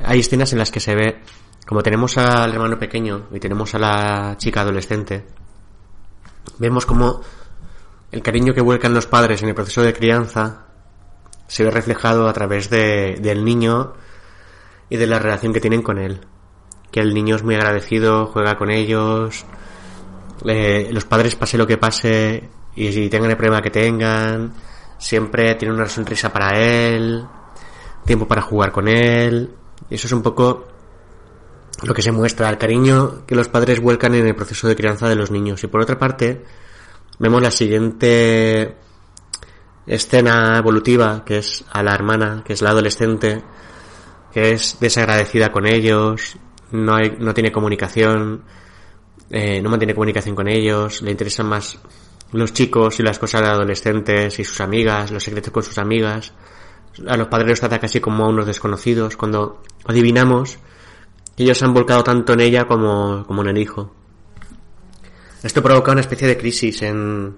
Hay 0.04 0.20
escenas 0.20 0.52
en 0.52 0.58
las 0.58 0.70
que 0.70 0.80
se 0.80 0.94
ve, 0.94 1.20
como 1.66 1.82
tenemos 1.82 2.16
al 2.16 2.52
hermano 2.52 2.78
pequeño 2.78 3.28
y 3.32 3.38
tenemos 3.38 3.74
a 3.74 3.78
la 3.78 4.34
chica 4.38 4.62
adolescente, 4.62 5.26
vemos 6.58 6.86
como 6.86 7.20
el 8.12 8.22
cariño 8.22 8.52
que 8.52 8.60
vuelcan 8.60 8.94
los 8.94 9.06
padres 9.06 9.42
en 9.42 9.48
el 9.48 9.54
proceso 9.54 9.82
de 9.82 9.94
crianza 9.94 10.66
se 11.48 11.64
ve 11.64 11.70
reflejado 11.70 12.28
a 12.28 12.32
través 12.32 12.68
de, 12.68 13.18
del 13.20 13.44
niño 13.44 13.94
y 14.90 14.98
de 14.98 15.06
la 15.06 15.18
relación 15.18 15.52
que 15.52 15.60
tienen 15.60 15.82
con 15.82 15.98
él. 15.98 16.20
Que 16.90 17.00
el 17.00 17.14
niño 17.14 17.36
es 17.36 17.42
muy 17.42 17.54
agradecido, 17.54 18.26
juega 18.26 18.58
con 18.58 18.70
ellos, 18.70 19.46
los 20.44 21.04
padres 21.06 21.36
pase 21.36 21.56
lo 21.56 21.66
que 21.66 21.78
pase 21.78 22.50
y 22.74 22.92
si 22.92 23.08
tengan 23.08 23.30
el 23.30 23.36
problema 23.36 23.62
que 23.62 23.70
tengan, 23.70 24.52
siempre 24.98 25.54
tienen 25.54 25.76
una 25.76 25.88
sonrisa 25.88 26.30
para 26.30 26.58
él, 26.58 27.24
tiempo 28.04 28.28
para 28.28 28.42
jugar 28.42 28.72
con 28.72 28.88
él. 28.88 29.54
Y 29.88 29.94
eso 29.94 30.06
es 30.06 30.12
un 30.12 30.22
poco 30.22 30.68
lo 31.82 31.94
que 31.94 32.02
se 32.02 32.12
muestra, 32.12 32.50
el 32.50 32.58
cariño 32.58 33.24
que 33.26 33.34
los 33.34 33.48
padres 33.48 33.80
vuelcan 33.80 34.14
en 34.14 34.26
el 34.26 34.34
proceso 34.34 34.68
de 34.68 34.76
crianza 34.76 35.08
de 35.08 35.16
los 35.16 35.30
niños. 35.30 35.64
Y 35.64 35.66
por 35.66 35.80
otra 35.80 35.98
parte, 35.98 36.44
vemos 37.18 37.42
la 37.42 37.50
siguiente 37.50 38.76
escena 39.86 40.58
evolutiva, 40.58 41.24
que 41.24 41.38
es 41.38 41.64
a 41.70 41.82
la 41.82 41.94
hermana, 41.94 42.42
que 42.44 42.52
es 42.52 42.62
la 42.62 42.70
adolescente, 42.70 43.42
que 44.32 44.52
es 44.52 44.78
desagradecida 44.80 45.52
con 45.52 45.66
ellos, 45.66 46.36
no, 46.70 46.94
hay, 46.94 47.16
no 47.18 47.34
tiene 47.34 47.52
comunicación, 47.52 48.44
eh, 49.30 49.60
no 49.62 49.70
mantiene 49.70 49.94
comunicación 49.94 50.34
con 50.34 50.48
ellos, 50.48 51.02
le 51.02 51.10
interesan 51.10 51.46
más 51.46 51.78
los 52.32 52.52
chicos 52.52 52.98
y 52.98 53.02
las 53.02 53.18
cosas 53.18 53.42
de 53.42 53.48
adolescentes 53.48 54.38
y 54.38 54.44
sus 54.44 54.60
amigas, 54.60 55.10
los 55.10 55.22
secretos 55.22 55.52
con 55.52 55.62
sus 55.62 55.78
amigas. 55.78 56.32
A 57.06 57.16
los 57.16 57.28
padres 57.28 57.50
los 57.50 57.60
trata 57.60 57.78
casi 57.78 58.00
como 58.00 58.24
a 58.24 58.28
unos 58.28 58.46
desconocidos, 58.46 59.16
cuando 59.16 59.62
adivinamos 59.86 60.58
que 61.36 61.44
ellos 61.44 61.58
se 61.58 61.64
han 61.64 61.74
volcado 61.74 62.02
tanto 62.02 62.32
en 62.34 62.40
ella 62.40 62.66
como, 62.66 63.24
como 63.26 63.42
en 63.42 63.48
el 63.48 63.58
hijo. 63.58 63.94
Esto 65.42 65.62
provoca 65.62 65.92
una 65.92 66.00
especie 66.00 66.28
de 66.28 66.36
crisis 66.38 66.82
en, 66.82 67.36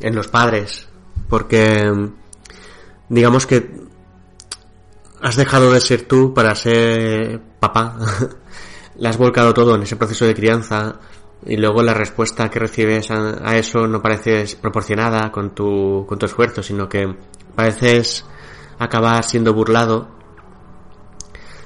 en 0.00 0.14
los 0.14 0.28
padres, 0.28 0.88
porque 1.28 2.10
digamos 3.08 3.46
que 3.46 3.86
has 5.20 5.36
dejado 5.36 5.72
de 5.72 5.80
ser 5.80 6.02
tú 6.02 6.34
para 6.34 6.54
ser 6.54 7.40
papá. 7.60 7.96
Le 8.98 9.08
has 9.08 9.18
volcado 9.18 9.52
todo 9.52 9.74
en 9.74 9.82
ese 9.82 9.96
proceso 9.96 10.24
de 10.24 10.34
crianza 10.34 11.00
y 11.44 11.56
luego 11.56 11.82
la 11.82 11.94
respuesta 11.94 12.48
que 12.48 12.58
recibes 12.58 13.10
a, 13.10 13.56
eso 13.56 13.86
no 13.86 14.00
parece 14.00 14.46
proporcionada 14.60 15.30
con 15.30 15.54
tu, 15.54 16.06
con 16.08 16.18
tu 16.18 16.26
esfuerzo, 16.26 16.62
sino 16.62 16.88
que 16.88 17.14
pareces 17.54 18.24
acabar 18.78 19.22
siendo 19.22 19.52
burlado 19.52 20.08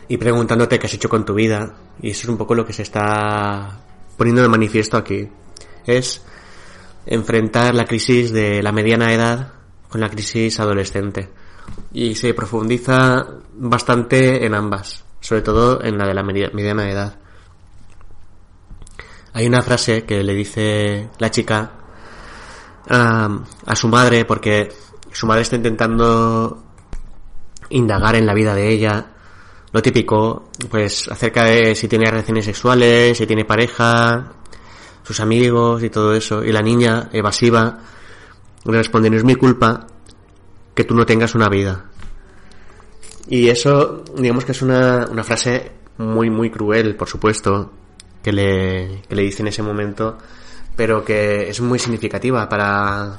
y 0.09 0.17
preguntándote 0.17 0.79
qué 0.79 0.87
has 0.87 0.95
hecho 0.95 1.09
con 1.09 1.25
tu 1.25 1.35
vida. 1.35 1.75
Y 2.03 2.11
eso 2.11 2.23
es 2.23 2.29
un 2.29 2.37
poco 2.37 2.55
lo 2.55 2.67
que 2.67 2.73
se 2.73 2.83
está 2.83 3.79
poniendo 4.21 4.43
de 4.43 4.49
manifiesto 4.49 4.99
aquí. 4.99 5.31
es 5.87 6.23
enfrentar 7.07 7.75
la 7.75 7.87
crisis 7.87 8.31
de 8.33 8.63
la 8.63 8.71
mediana 8.71 9.15
edad 9.15 9.55
con 9.89 10.03
la 10.03 10.11
crisis 10.11 10.61
adolescente. 10.61 11.31
Y 11.95 12.15
se 12.17 12.35
profundiza 12.35 13.27
bastante 13.55 14.45
en 14.45 14.53
ambas, 14.55 15.07
sobre 15.21 15.41
todo 15.41 15.83
en 15.83 15.97
la 15.97 16.07
de 16.07 16.13
la 16.13 16.23
media- 16.23 16.51
mediana 16.53 16.91
edad. 16.91 17.19
Hay 19.33 19.47
una 19.47 19.63
frase 19.63 20.05
que 20.05 20.23
le 20.23 20.35
dice 20.35 21.09
la 21.19 21.31
chica 21.31 21.71
a 22.91 23.75
su 23.75 23.89
madre 23.89 24.27
porque 24.27 24.71
su 25.13 25.27
madre 25.27 25.43
está 25.43 25.57
intentando 25.57 26.63
indagar 27.71 28.17
en 28.17 28.27
la 28.27 28.35
vida 28.35 28.55
de 28.55 28.69
ella 28.69 29.15
lo 29.73 29.83
típico 29.83 30.51
pues 30.69 31.09
acerca 31.09 31.45
de 31.45 31.75
si 31.75 31.89
tiene 31.89 32.11
relaciones 32.11 32.45
sexuales 32.45 33.17
si 33.17 33.27
tiene 33.27 33.45
pareja 33.45 34.33
sus 35.03 35.21
amigos 35.21 35.83
y 35.83 35.91
todo 35.91 36.15
eso. 36.15 36.45
Y 36.45 36.53
la 36.53 36.63
niña 36.63 37.09
evasiva 37.13 37.79
le 38.65 38.77
responde 38.77 39.11
no 39.11 39.17
es 39.17 39.25
mi 39.25 39.35
culpa 39.35 39.87
que 40.75 40.85
tú 40.85 40.95
no 40.95 41.07
tengas 41.07 41.35
una 41.35 41.49
vida 41.49 41.87
y 43.29 43.49
eso 43.49 44.05
digamos 44.17 44.45
que 44.45 44.53
es 44.53 44.63
una, 44.63 45.07
una 45.11 45.25
frase 45.25 45.73
muy 45.99 46.31
muy 46.31 46.51
cruel 46.51 46.97
por 46.97 47.09
supuesto 47.09 47.73
que 48.23 48.33
le, 48.33 49.03
que 49.09 49.15
le 49.15 49.23
dice 49.23 49.43
en 49.43 49.49
ese 49.49 49.63
momento 49.63 50.19
pero 50.77 51.05
que 51.05 51.49
es 51.49 51.61
muy 51.61 51.79
significativa 51.79 52.49
para 52.49 53.19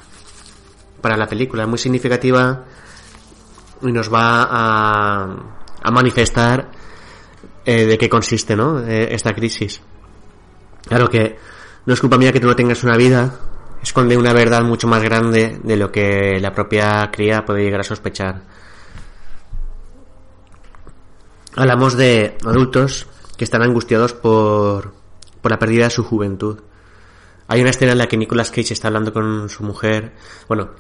para 1.02 1.18
la 1.18 1.28
película, 1.28 1.64
es 1.64 1.70
muy 1.70 1.80
significativa 1.80 2.64
y 3.82 3.92
nos 3.92 4.14
va 4.14 4.48
a, 4.50 5.61
a 5.82 5.92
manifestar 5.92 6.72
eh, 7.66 7.86
de 7.86 7.98
qué 7.98 8.10
consiste 8.10 8.56
¿no? 8.56 8.80
Eh, 8.80 9.14
esta 9.14 9.34
crisis. 9.34 9.82
Claro 10.88 11.08
que 11.10 11.38
no 11.86 11.94
es 11.94 12.00
culpa 12.00 12.18
mía 12.18 12.32
que 12.32 12.40
tú 12.40 12.48
no 12.48 12.56
tengas 12.56 12.84
una 12.84 12.98
vida, 12.98 13.40
esconde 13.82 14.18
una 14.18 14.34
verdad 14.34 14.64
mucho 14.64 14.88
más 14.88 15.02
grande 15.02 15.60
de 15.64 15.78
lo 15.78 15.92
que 15.92 16.40
la 16.40 16.54
propia 16.54 17.10
cría 17.12 17.44
puede 17.46 17.64
llegar 17.64 17.82
a 17.82 17.84
sospechar. 17.84 18.42
Hablamos 21.56 21.98
de 21.98 22.38
adultos 22.46 23.08
que 23.38 23.44
están 23.44 23.62
angustiados 23.62 24.14
por, 24.14 24.94
por 25.42 25.52
la 25.52 25.60
pérdida 25.60 25.86
de 25.86 25.90
su 25.90 26.04
juventud. 26.04 26.60
Hay 27.48 27.62
una 27.62 27.72
escena 27.72 27.92
en 27.92 27.98
la 27.98 28.08
que 28.08 28.16
Nicolas 28.16 28.50
Cage 28.50 28.74
está 28.74 28.88
hablando 28.88 29.12
con 29.12 29.50
su 29.50 29.64
mujer. 29.64 30.14
Bueno, 30.48 30.72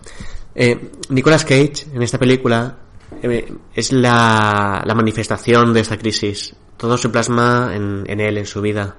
eh, 0.56 0.92
Nicolas 1.10 1.44
Cage 1.44 1.88
en 1.94 2.02
esta 2.02 2.18
película 2.18 2.78
es 3.22 3.92
la, 3.92 4.82
la 4.86 4.96
manifestación 4.96 5.74
de 5.74 5.82
esta 5.82 5.98
crisis. 5.98 6.56
Todo 6.78 6.98
se 6.98 7.10
plasma 7.10 7.72
en, 7.74 8.04
en 8.08 8.20
él, 8.20 8.38
en 8.38 8.46
su 8.46 8.62
vida. 8.62 8.96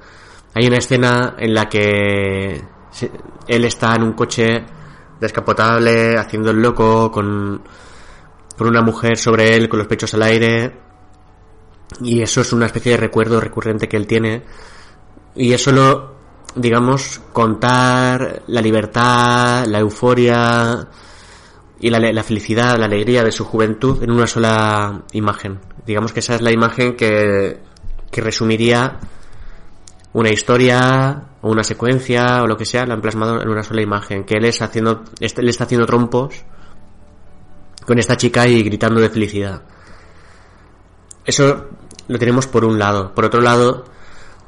Hay 0.54 0.66
una 0.66 0.78
escena 0.78 1.34
en 1.38 1.54
la 1.54 1.68
que 1.68 2.62
él 3.48 3.64
está 3.64 3.94
en 3.94 4.02
un 4.02 4.12
coche 4.12 4.64
descapotable, 5.18 6.16
haciendo 6.16 6.50
el 6.50 6.60
loco, 6.60 7.10
con, 7.10 7.62
con 8.56 8.68
una 8.68 8.82
mujer 8.82 9.16
sobre 9.16 9.56
él, 9.56 9.68
con 9.68 9.78
los 9.78 9.88
pechos 9.88 10.12
al 10.14 10.22
aire. 10.22 10.78
Y 12.00 12.20
eso 12.22 12.40
es 12.40 12.52
una 12.52 12.66
especie 12.66 12.92
de 12.92 12.98
recuerdo 12.98 13.40
recurrente 13.40 13.88
que 13.88 13.96
él 13.96 14.06
tiene. 14.06 14.42
Y 15.34 15.52
es 15.52 15.62
solo, 15.62 16.16
digamos, 16.54 17.20
contar 17.32 18.42
la 18.46 18.60
libertad, 18.60 19.64
la 19.66 19.78
euforia 19.78 20.88
y 21.82 21.90
la, 21.90 21.98
la 21.98 22.22
felicidad, 22.22 22.78
la 22.78 22.86
alegría 22.86 23.24
de 23.24 23.32
su 23.32 23.44
juventud 23.44 24.02
en 24.02 24.12
una 24.12 24.26
sola 24.26 25.02
imagen. 25.12 25.58
Digamos 25.84 26.12
que 26.12 26.20
esa 26.20 26.36
es 26.36 26.40
la 26.40 26.52
imagen 26.52 26.96
que, 26.96 27.58
que 28.10 28.20
resumiría 28.20 29.00
una 30.12 30.30
historia 30.30 31.24
o 31.42 31.50
una 31.50 31.64
secuencia 31.64 32.40
o 32.42 32.46
lo 32.46 32.56
que 32.56 32.64
sea, 32.64 32.86
la 32.86 32.94
han 32.94 33.00
plasmado 33.00 33.42
en 33.42 33.48
una 33.48 33.64
sola 33.64 33.82
imagen. 33.82 34.22
Que 34.24 34.34
él 34.36 34.44
es 34.44 34.62
haciendo, 34.62 35.02
este- 35.18 35.40
él 35.42 35.48
está 35.48 35.64
haciendo 35.64 35.84
trompos 35.84 36.44
con 37.84 37.98
esta 37.98 38.16
chica 38.16 38.46
y 38.46 38.62
gritando 38.62 39.00
de 39.00 39.10
felicidad. 39.10 39.62
Eso 41.24 41.66
lo 42.06 42.18
tenemos 42.18 42.46
por 42.46 42.64
un 42.64 42.78
lado. 42.78 43.12
Por 43.12 43.24
otro 43.24 43.40
lado, 43.40 43.84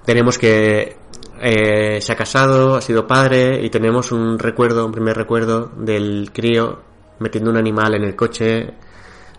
tenemos 0.05 0.38
que 0.38 0.97
eh, 1.40 2.01
se 2.01 2.12
ha 2.12 2.16
casado, 2.16 2.77
ha 2.77 2.81
sido 2.81 3.09
padre 3.09 3.64
y 3.64 3.70
tenemos 3.70 4.12
un 4.12 4.38
recuerdo, 4.38 4.87
un 4.87 4.92
primer 4.92 5.16
recuerdo 5.16 5.73
del 5.77 6.31
crío 6.33 6.94
metiendo 7.25 7.51
un 7.51 7.57
animal 7.57 7.95
en 7.95 8.05
el 8.05 8.15
coche 8.15 8.75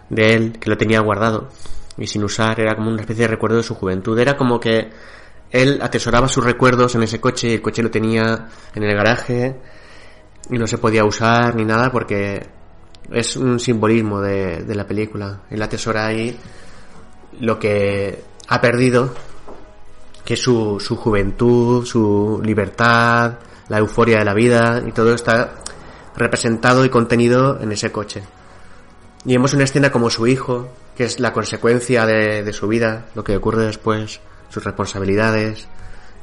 de 0.09 0.33
él 0.33 0.53
que 0.59 0.69
lo 0.69 0.77
tenía 0.77 0.99
guardado 1.01 1.49
y 1.97 2.07
sin 2.07 2.23
usar, 2.23 2.59
era 2.59 2.75
como 2.75 2.89
una 2.89 3.01
especie 3.01 3.23
de 3.23 3.29
recuerdo 3.29 3.57
de 3.57 3.63
su 3.63 3.75
juventud. 3.75 4.17
Era 4.19 4.35
como 4.35 4.59
que 4.59 4.89
él 5.51 5.79
atesoraba 5.81 6.27
sus 6.27 6.43
recuerdos 6.43 6.95
en 6.95 7.03
ese 7.03 7.21
coche 7.21 7.49
y 7.49 7.53
el 7.53 7.61
coche 7.61 7.83
lo 7.83 7.91
tenía 7.91 8.49
en 8.73 8.83
el 8.83 8.95
garaje 8.95 9.55
y 10.49 10.57
no 10.57 10.67
se 10.67 10.79
podía 10.79 11.05
usar 11.05 11.55
ni 11.55 11.63
nada 11.63 11.91
porque 11.91 12.45
es 13.11 13.37
un 13.37 13.59
simbolismo 13.59 14.19
de, 14.19 14.65
la 14.75 14.85
película. 14.85 15.43
Él 15.49 15.61
atesora 15.61 16.07
ahí 16.07 16.37
lo 17.39 17.59
que 17.59 18.23
ha 18.47 18.59
perdido, 18.59 19.13
que 20.25 20.35
su, 20.35 20.79
su 20.79 20.97
juventud, 20.97 21.85
su 21.85 22.41
libertad, 22.43 23.35
la 23.69 23.77
euforia 23.77 24.19
de 24.19 24.25
la 24.25 24.33
vida 24.33 24.83
y 24.85 24.91
todo 24.91 25.13
está 25.13 25.55
representado 26.15 26.85
y 26.85 26.89
contenido 26.89 27.59
en 27.61 27.71
ese 27.71 27.91
coche. 27.91 28.23
Y 29.25 29.33
vemos 29.33 29.53
una 29.53 29.63
escena 29.63 29.91
como 29.91 30.09
su 30.09 30.27
hijo, 30.27 30.69
que 30.95 31.05
es 31.05 31.19
la 31.19 31.33
consecuencia 31.33 32.05
de, 32.05 32.53
su 32.53 32.67
vida, 32.67 33.07
lo 33.15 33.23
que 33.23 33.35
ocurre 33.35 33.65
después, 33.65 34.19
sus 34.49 34.63
responsabilidades, 34.63 35.67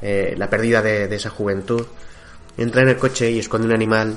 eh, 0.01 0.35
la 0.37 0.49
pérdida 0.49 0.83
de, 0.83 1.15
esa 1.15 1.31
juventud. 1.31 1.85
Entra 2.57 2.83
en 2.83 2.91
el 2.91 2.97
coche 2.97 3.31
y 3.31 3.39
esconde 3.39 3.67
un 3.67 3.75
animal. 3.75 4.17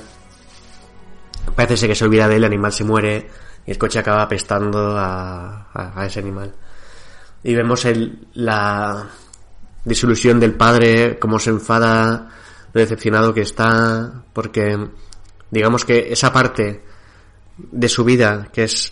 Parece 1.56 1.88
que 1.88 1.96
se 1.96 2.06
olvida 2.06 2.28
de 2.28 2.36
él, 2.36 2.44
el 2.44 2.52
animal 2.52 2.74
se 2.74 2.84
muere 2.84 3.30
y 3.66 3.72
el 3.72 3.78
coche 3.78 4.00
acaba 4.00 4.22
apestando 4.22 4.96
a 4.98 6.04
ese 6.06 6.20
animal. 6.20 6.54
Y 7.44 7.54
vemos 7.54 7.86
el, 7.86 8.28
la 8.34 9.08
disolución 9.84 10.40
del 10.40 10.56
padre, 10.56 11.20
cómo 11.20 11.38
se 11.38 11.52
enfada, 11.52 12.28
lo 12.74 12.82
decepcionado 12.82 13.34
que 13.34 13.42
está, 13.42 14.24
porque 14.34 14.90
digamos 15.56 15.86
que 15.86 16.12
esa 16.12 16.34
parte 16.34 16.82
de 17.58 17.88
su 17.88 18.04
vida, 18.04 18.50
que 18.52 18.66
es 18.66 18.92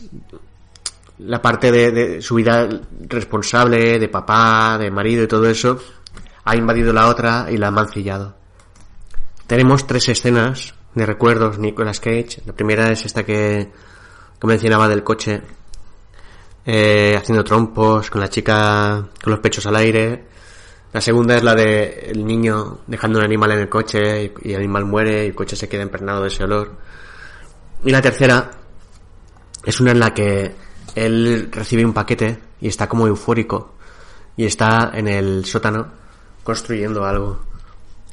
la 1.20 1.42
parte 1.42 1.72
de, 1.72 2.22
su 2.22 2.36
vida 2.36 2.70
responsable, 3.02 4.00
de 4.00 4.08
papá, 4.08 4.78
de 4.80 4.90
marido 4.90 5.24
y 5.24 5.28
todo 5.28 5.50
eso, 5.50 5.78
ha 6.46 6.56
invadido 6.56 6.94
la 6.94 7.10
otra 7.10 7.48
y 7.52 7.58
la 7.58 7.68
ha 7.68 7.72
mancillado. 7.72 8.36
Tenemos 9.46 9.86
tres 9.86 10.08
escenas 10.08 10.74
de 10.96 11.06
recuerdos 11.06 11.60
Nicolas 11.60 12.00
Cage. 12.00 12.42
La 12.46 12.54
primera 12.54 12.90
es 12.92 13.06
esta 13.06 13.26
que, 13.26 13.70
que 14.40 14.48
mencionaba 14.48 14.88
del 14.88 15.04
coche, 15.04 15.42
eh, 16.66 17.16
haciendo 17.18 17.44
trompos 17.44 18.10
con 18.10 18.22
la 18.22 18.30
chica 18.30 19.06
con 19.22 19.32
los 19.32 19.40
pechos 19.42 19.66
al 19.66 19.76
aire. 19.76 20.28
La 20.94 21.02
segunda 21.02 21.36
es 21.36 21.44
la 21.44 21.56
de 21.56 22.12
el 22.12 22.26
niño 22.26 22.82
dejando 22.86 23.18
un 23.18 23.26
animal 23.26 23.52
en 23.52 23.60
el 23.60 23.70
coche 23.70 24.32
y, 24.44 24.52
el 24.52 24.60
animal 24.60 24.86
muere 24.86 25.24
y 25.24 25.28
el 25.30 25.36
coche 25.36 25.56
se 25.56 25.68
queda 25.68 25.82
impregnado 25.82 26.22
de 26.22 26.28
ese 26.28 26.44
olor. 26.44 26.72
Y 27.84 27.90
la 27.90 28.02
tercera 28.02 28.52
es 29.66 29.80
una 29.82 29.92
en 29.92 30.00
la 30.00 30.14
que 30.14 30.54
él 30.94 31.50
recibe 31.52 31.84
un 31.84 31.94
paquete 31.94 32.40
y 32.62 32.68
está 32.68 32.88
como 32.88 33.08
eufórico 33.08 33.74
y 34.38 34.46
está 34.46 34.92
en 34.94 35.08
el 35.08 35.46
sótano 35.46 35.88
construyendo 36.44 37.04
algo. 37.06 37.40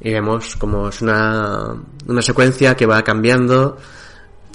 Y 0.00 0.12
vemos 0.12 0.56
como 0.56 0.88
es 0.88 1.02
una, 1.02 1.76
una 2.06 2.22
secuencia 2.22 2.74
que 2.74 2.86
va 2.86 3.02
cambiando 3.02 3.76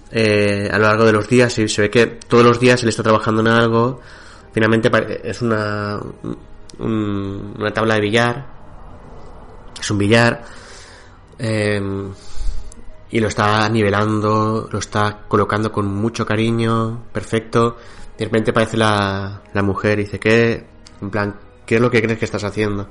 eh, 0.09 0.67
a 0.71 0.79
lo 0.79 0.85
largo 0.85 1.05
de 1.05 1.11
los 1.11 1.29
días 1.29 1.55
y 1.59 1.67
se 1.67 1.83
ve 1.83 1.89
que 1.91 2.07
todos 2.07 2.43
los 2.43 2.59
días 2.59 2.81
él 2.81 2.89
está 2.89 3.03
trabajando 3.03 3.41
en 3.41 3.49
algo. 3.49 4.01
Finalmente 4.51 4.89
es 5.23 5.43
una, 5.43 5.99
un- 6.79 7.55
una 7.57 7.71
tabla 7.71 7.95
de 7.95 8.01
billar. 8.01 8.45
Es 9.79 9.89
un 9.91 9.97
billar. 9.97 10.43
eh, 11.37 11.81
y 13.11 13.19
lo 13.19 13.27
está 13.27 13.67
nivelando, 13.69 14.67
lo 14.71 14.79
está 14.79 15.19
colocando 15.27 15.71
con 15.71 15.85
mucho 15.87 16.25
cariño, 16.25 17.03
perfecto. 17.13 17.77
De 18.17 18.25
repente 18.25 18.51
aparece 18.51 18.77
la, 18.77 19.41
la 19.53 19.61
mujer 19.63 19.99
y 19.99 20.03
dice, 20.03 20.19
¿qué? 20.19 20.65
En 21.01 21.09
plan, 21.09 21.35
¿qué 21.65 21.75
es 21.75 21.81
lo 21.81 21.89
que 21.91 22.01
crees 22.01 22.17
que 22.19 22.25
estás 22.25 22.43
haciendo? 22.43 22.87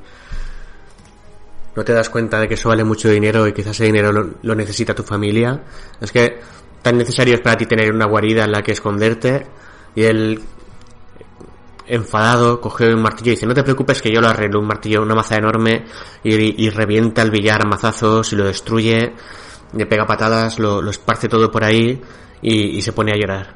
No 1.76 1.84
te 1.84 1.92
das 1.92 2.08
cuenta 2.08 2.38
de 2.38 2.46
que 2.48 2.54
eso 2.54 2.68
vale 2.68 2.84
mucho 2.84 3.08
dinero 3.10 3.46
y 3.48 3.52
quizás 3.52 3.72
ese 3.72 3.84
dinero 3.84 4.12
lo, 4.12 4.34
lo 4.42 4.54
necesita 4.54 4.94
tu 4.94 5.02
familia. 5.02 5.60
Es 6.00 6.12
que 6.12 6.38
tan 6.82 6.96
necesario 6.96 7.34
es 7.34 7.40
para 7.40 7.56
ti 7.56 7.66
tener 7.66 7.92
una 7.92 8.06
guarida 8.06 8.44
en 8.44 8.52
la 8.52 8.62
que 8.62 8.72
esconderte. 8.72 9.46
Y 9.96 10.04
él, 10.04 10.40
enfadado, 11.86 12.60
coge 12.60 12.94
un 12.94 13.02
martillo 13.02 13.32
y 13.32 13.34
dice, 13.34 13.46
no 13.46 13.54
te 13.54 13.62
preocupes 13.62 14.00
que 14.00 14.12
yo 14.12 14.20
lo 14.20 14.28
arreglo. 14.28 14.60
Un 14.60 14.66
martillo, 14.66 15.02
una 15.02 15.14
maza 15.14 15.36
enorme 15.36 15.84
y, 16.22 16.70
revienta 16.70 17.22
el 17.22 17.30
billar 17.30 17.62
a 17.62 17.68
mazazos 17.68 18.32
y 18.32 18.36
lo 18.36 18.44
destruye. 18.44 19.14
Le 19.72 19.86
pega 19.86 20.06
patadas, 20.06 20.58
lo, 20.58 20.80
lo 20.80 20.90
esparce 20.90 21.28
todo 21.28 21.50
por 21.50 21.64
ahí 21.64 22.00
y, 22.42 22.78
y 22.78 22.82
se 22.82 22.92
pone 22.92 23.12
a 23.12 23.16
llorar. 23.16 23.54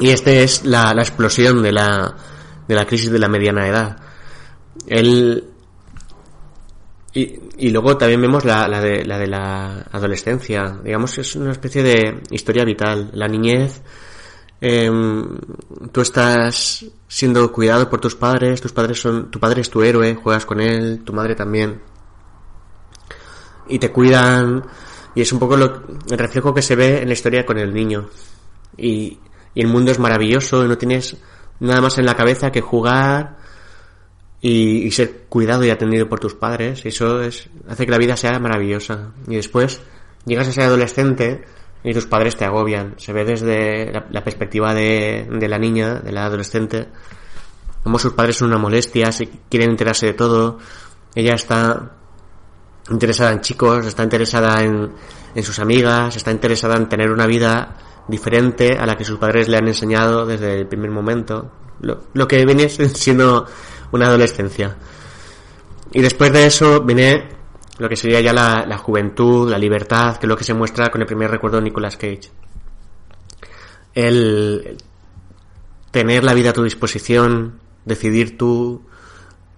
Y 0.00 0.10
esta 0.10 0.30
es 0.32 0.64
la, 0.64 0.92
la 0.92 1.02
explosión 1.02 1.62
de 1.62 1.72
la, 1.72 2.14
de 2.66 2.74
la 2.74 2.84
crisis 2.84 3.10
de 3.10 3.18
la 3.18 3.28
mediana 3.28 3.68
edad. 3.68 3.96
Él 4.88 5.44
Y, 7.14 7.38
y 7.58 7.70
luego 7.70 7.96
también 7.96 8.20
vemos 8.20 8.44
la, 8.44 8.66
la, 8.66 8.80
de, 8.80 9.04
la 9.04 9.18
de 9.18 9.28
la 9.28 9.86
adolescencia. 9.92 10.80
Digamos 10.82 11.14
que 11.14 11.20
es 11.20 11.36
una 11.36 11.52
especie 11.52 11.84
de 11.84 12.22
historia 12.30 12.64
vital. 12.64 13.10
La 13.14 13.28
niñez, 13.28 13.82
em, 14.64 15.38
tú 15.92 16.00
estás 16.00 16.86
siendo 17.06 17.52
cuidado 17.52 17.90
por 17.90 18.00
tus 18.00 18.14
padres, 18.14 18.62
tus 18.62 18.72
padres 18.72 18.98
son, 18.98 19.30
tu 19.30 19.38
padre 19.38 19.60
es 19.60 19.68
tu 19.68 19.82
héroe, 19.82 20.14
juegas 20.14 20.46
con 20.46 20.58
él, 20.58 21.02
tu 21.04 21.12
madre 21.12 21.34
también. 21.34 21.82
Y 23.68 23.78
te 23.78 23.92
cuidan, 23.92 24.64
y 25.14 25.20
es 25.20 25.32
un 25.32 25.38
poco 25.38 25.58
lo, 25.58 25.82
el 26.10 26.18
reflejo 26.18 26.54
que 26.54 26.62
se 26.62 26.76
ve 26.76 27.02
en 27.02 27.08
la 27.08 27.12
historia 27.12 27.44
con 27.44 27.58
el 27.58 27.74
niño. 27.74 28.08
Y, 28.78 29.18
y 29.54 29.60
el 29.60 29.68
mundo 29.68 29.90
es 29.92 29.98
maravilloso 29.98 30.64
y 30.64 30.68
no 30.68 30.78
tienes 30.78 31.18
nada 31.60 31.82
más 31.82 31.98
en 31.98 32.06
la 32.06 32.16
cabeza 32.16 32.50
que 32.50 32.62
jugar 32.62 33.36
y, 34.40 34.86
y 34.86 34.90
ser 34.92 35.26
cuidado 35.28 35.64
y 35.64 35.70
atendido 35.70 36.08
por 36.08 36.20
tus 36.20 36.34
padres. 36.34 36.86
Eso 36.86 37.20
es, 37.20 37.50
hace 37.68 37.84
que 37.84 37.92
la 37.92 37.98
vida 37.98 38.16
sea 38.16 38.38
maravillosa. 38.38 39.12
Y 39.28 39.36
después 39.36 39.82
llegas 40.24 40.48
a 40.48 40.52
ser 40.52 40.64
adolescente 40.64 41.44
y 41.84 41.92
tus 41.92 42.06
padres 42.06 42.36
te 42.36 42.44
agobian. 42.44 42.94
Se 42.96 43.12
ve 43.12 43.24
desde 43.24 43.92
la, 43.92 44.06
la 44.10 44.24
perspectiva 44.24 44.74
de, 44.74 45.28
de 45.30 45.48
la 45.48 45.58
niña, 45.58 46.00
de 46.00 46.10
la 46.10 46.24
adolescente, 46.24 46.88
como 47.84 47.98
sus 47.98 48.14
padres 48.14 48.36
son 48.36 48.48
una 48.48 48.58
molestia, 48.58 49.12
se 49.12 49.28
quieren 49.50 49.70
enterarse 49.70 50.06
de 50.06 50.14
todo. 50.14 50.58
Ella 51.14 51.34
está 51.34 51.92
interesada 52.90 53.30
en 53.32 53.42
chicos, 53.42 53.86
está 53.86 54.02
interesada 54.02 54.62
en, 54.62 54.90
en 55.34 55.42
sus 55.42 55.58
amigas, 55.58 56.16
está 56.16 56.30
interesada 56.30 56.76
en 56.76 56.88
tener 56.88 57.10
una 57.10 57.26
vida 57.26 57.76
diferente 58.08 58.78
a 58.78 58.86
la 58.86 58.96
que 58.96 59.04
sus 59.04 59.18
padres 59.18 59.48
le 59.48 59.58
han 59.58 59.68
enseñado 59.68 60.24
desde 60.24 60.60
el 60.60 60.66
primer 60.66 60.90
momento. 60.90 61.52
Lo, 61.82 62.04
lo 62.14 62.26
que 62.26 62.44
viene 62.46 62.68
siendo 62.94 63.46
una 63.92 64.06
adolescencia. 64.06 64.76
Y 65.92 66.00
después 66.00 66.32
de 66.32 66.46
eso 66.46 66.80
viene 66.80 67.28
lo 67.78 67.88
que 67.88 67.96
sería 67.96 68.20
ya 68.20 68.32
la, 68.32 68.64
la 68.66 68.78
juventud, 68.78 69.50
la 69.50 69.58
libertad, 69.58 70.16
que 70.16 70.26
es 70.26 70.28
lo 70.28 70.36
que 70.36 70.44
se 70.44 70.54
muestra 70.54 70.90
con 70.90 71.00
el 71.00 71.06
primer 71.06 71.30
recuerdo 71.30 71.58
de 71.58 71.64
Nicolas 71.64 71.96
Cage. 71.96 72.30
El 73.94 74.76
tener 75.90 76.24
la 76.24 76.34
vida 76.34 76.50
a 76.50 76.52
tu 76.52 76.64
disposición, 76.64 77.60
decidir 77.84 78.36
tú, 78.36 78.82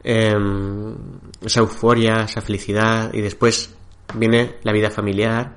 em, 0.02 0.94
esa 1.42 1.60
euforia, 1.60 2.24
esa 2.24 2.40
felicidad, 2.42 3.12
y 3.14 3.20
después 3.22 3.74
viene 4.14 4.56
la 4.62 4.72
vida 4.72 4.90
familiar, 4.90 5.56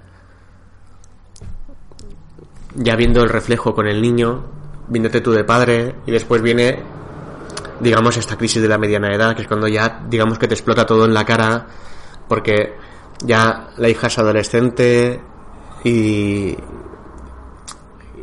ya 2.76 2.95
viendo 2.95 3.22
el 3.22 3.30
reflejo 3.30 3.74
con 3.74 3.88
el 3.88 4.02
niño, 4.02 4.45
viéndote 4.88 5.22
tú 5.22 5.32
de 5.32 5.43
padre, 5.43 5.95
y 6.06 6.12
después 6.12 6.41
viene, 6.41 6.82
digamos, 7.82 8.17
esta 8.17 8.38
crisis 8.38 8.62
de 8.62 8.69
la 8.69 8.78
mediana 8.78 9.13
edad, 9.13 9.36
que 9.36 9.41
es 9.41 9.48
cuando 9.48 9.67
ya, 9.67 10.06
digamos, 10.10 10.39
que 10.39 10.48
te 10.48 10.54
explota 10.54 10.86
todo 10.86 11.06
en 11.06 11.13
la 11.13 11.26
cara, 11.26 11.67
porque 12.30 12.78
ya 13.26 13.72
la 13.76 13.89
hija 13.89 14.08
es 14.08 14.18
adolescente 14.18 15.20
y 15.84 16.56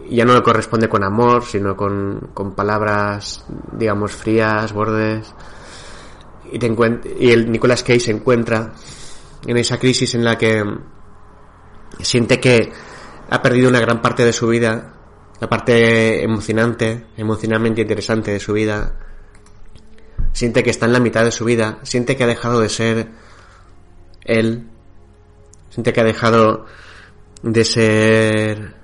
ya 0.09 0.25
no 0.25 0.35
le 0.35 0.43
corresponde 0.43 0.89
con 0.89 1.05
amor, 1.05 1.45
sino 1.45 1.77
con, 1.77 2.31
con 2.33 2.55
palabras, 2.55 3.45
digamos, 3.73 4.13
frías, 4.13 4.73
bordes. 4.73 5.35
Y, 6.51 7.31
el 7.31 7.51
Nicolas 7.51 7.83
Cage 7.83 8.01
se 8.01 8.11
encuentra 8.13 8.73
en 9.47 9.57
esa 9.57 9.79
crisis 9.79 10.15
en 10.15 10.25
la 10.25 10.39
que 10.39 10.65
siente 12.01 12.41
que 12.41 12.73
ha 13.29 13.43
perdido 13.43 13.69
una 13.69 13.81
gran 13.81 14.01
parte 14.01 14.25
de 14.25 14.33
su 14.33 14.47
vida, 14.47 14.95
la 15.41 15.49
parte 15.49 16.23
emocionante, 16.23 17.07
emocionalmente 17.17 17.81
interesante 17.81 18.31
de 18.31 18.41
su 18.41 18.53
vida. 18.53 18.95
Siente 20.33 20.63
que 20.63 20.71
está 20.71 20.87
en 20.87 20.93
la 20.93 21.01
mitad 21.01 21.25
de 21.25 21.33
su 21.33 21.45
vida, 21.45 21.79
siente 21.83 22.17
que 22.17 22.25
ha 22.25 22.29
dejado 22.29 22.61
de 22.61 22.69
ser 22.69 23.09
él, 24.27 24.67
siente 25.71 25.93
que 25.93 26.01
ha 26.01 26.05
dejado 26.05 26.67
de 27.43 27.65
ser 27.65 28.75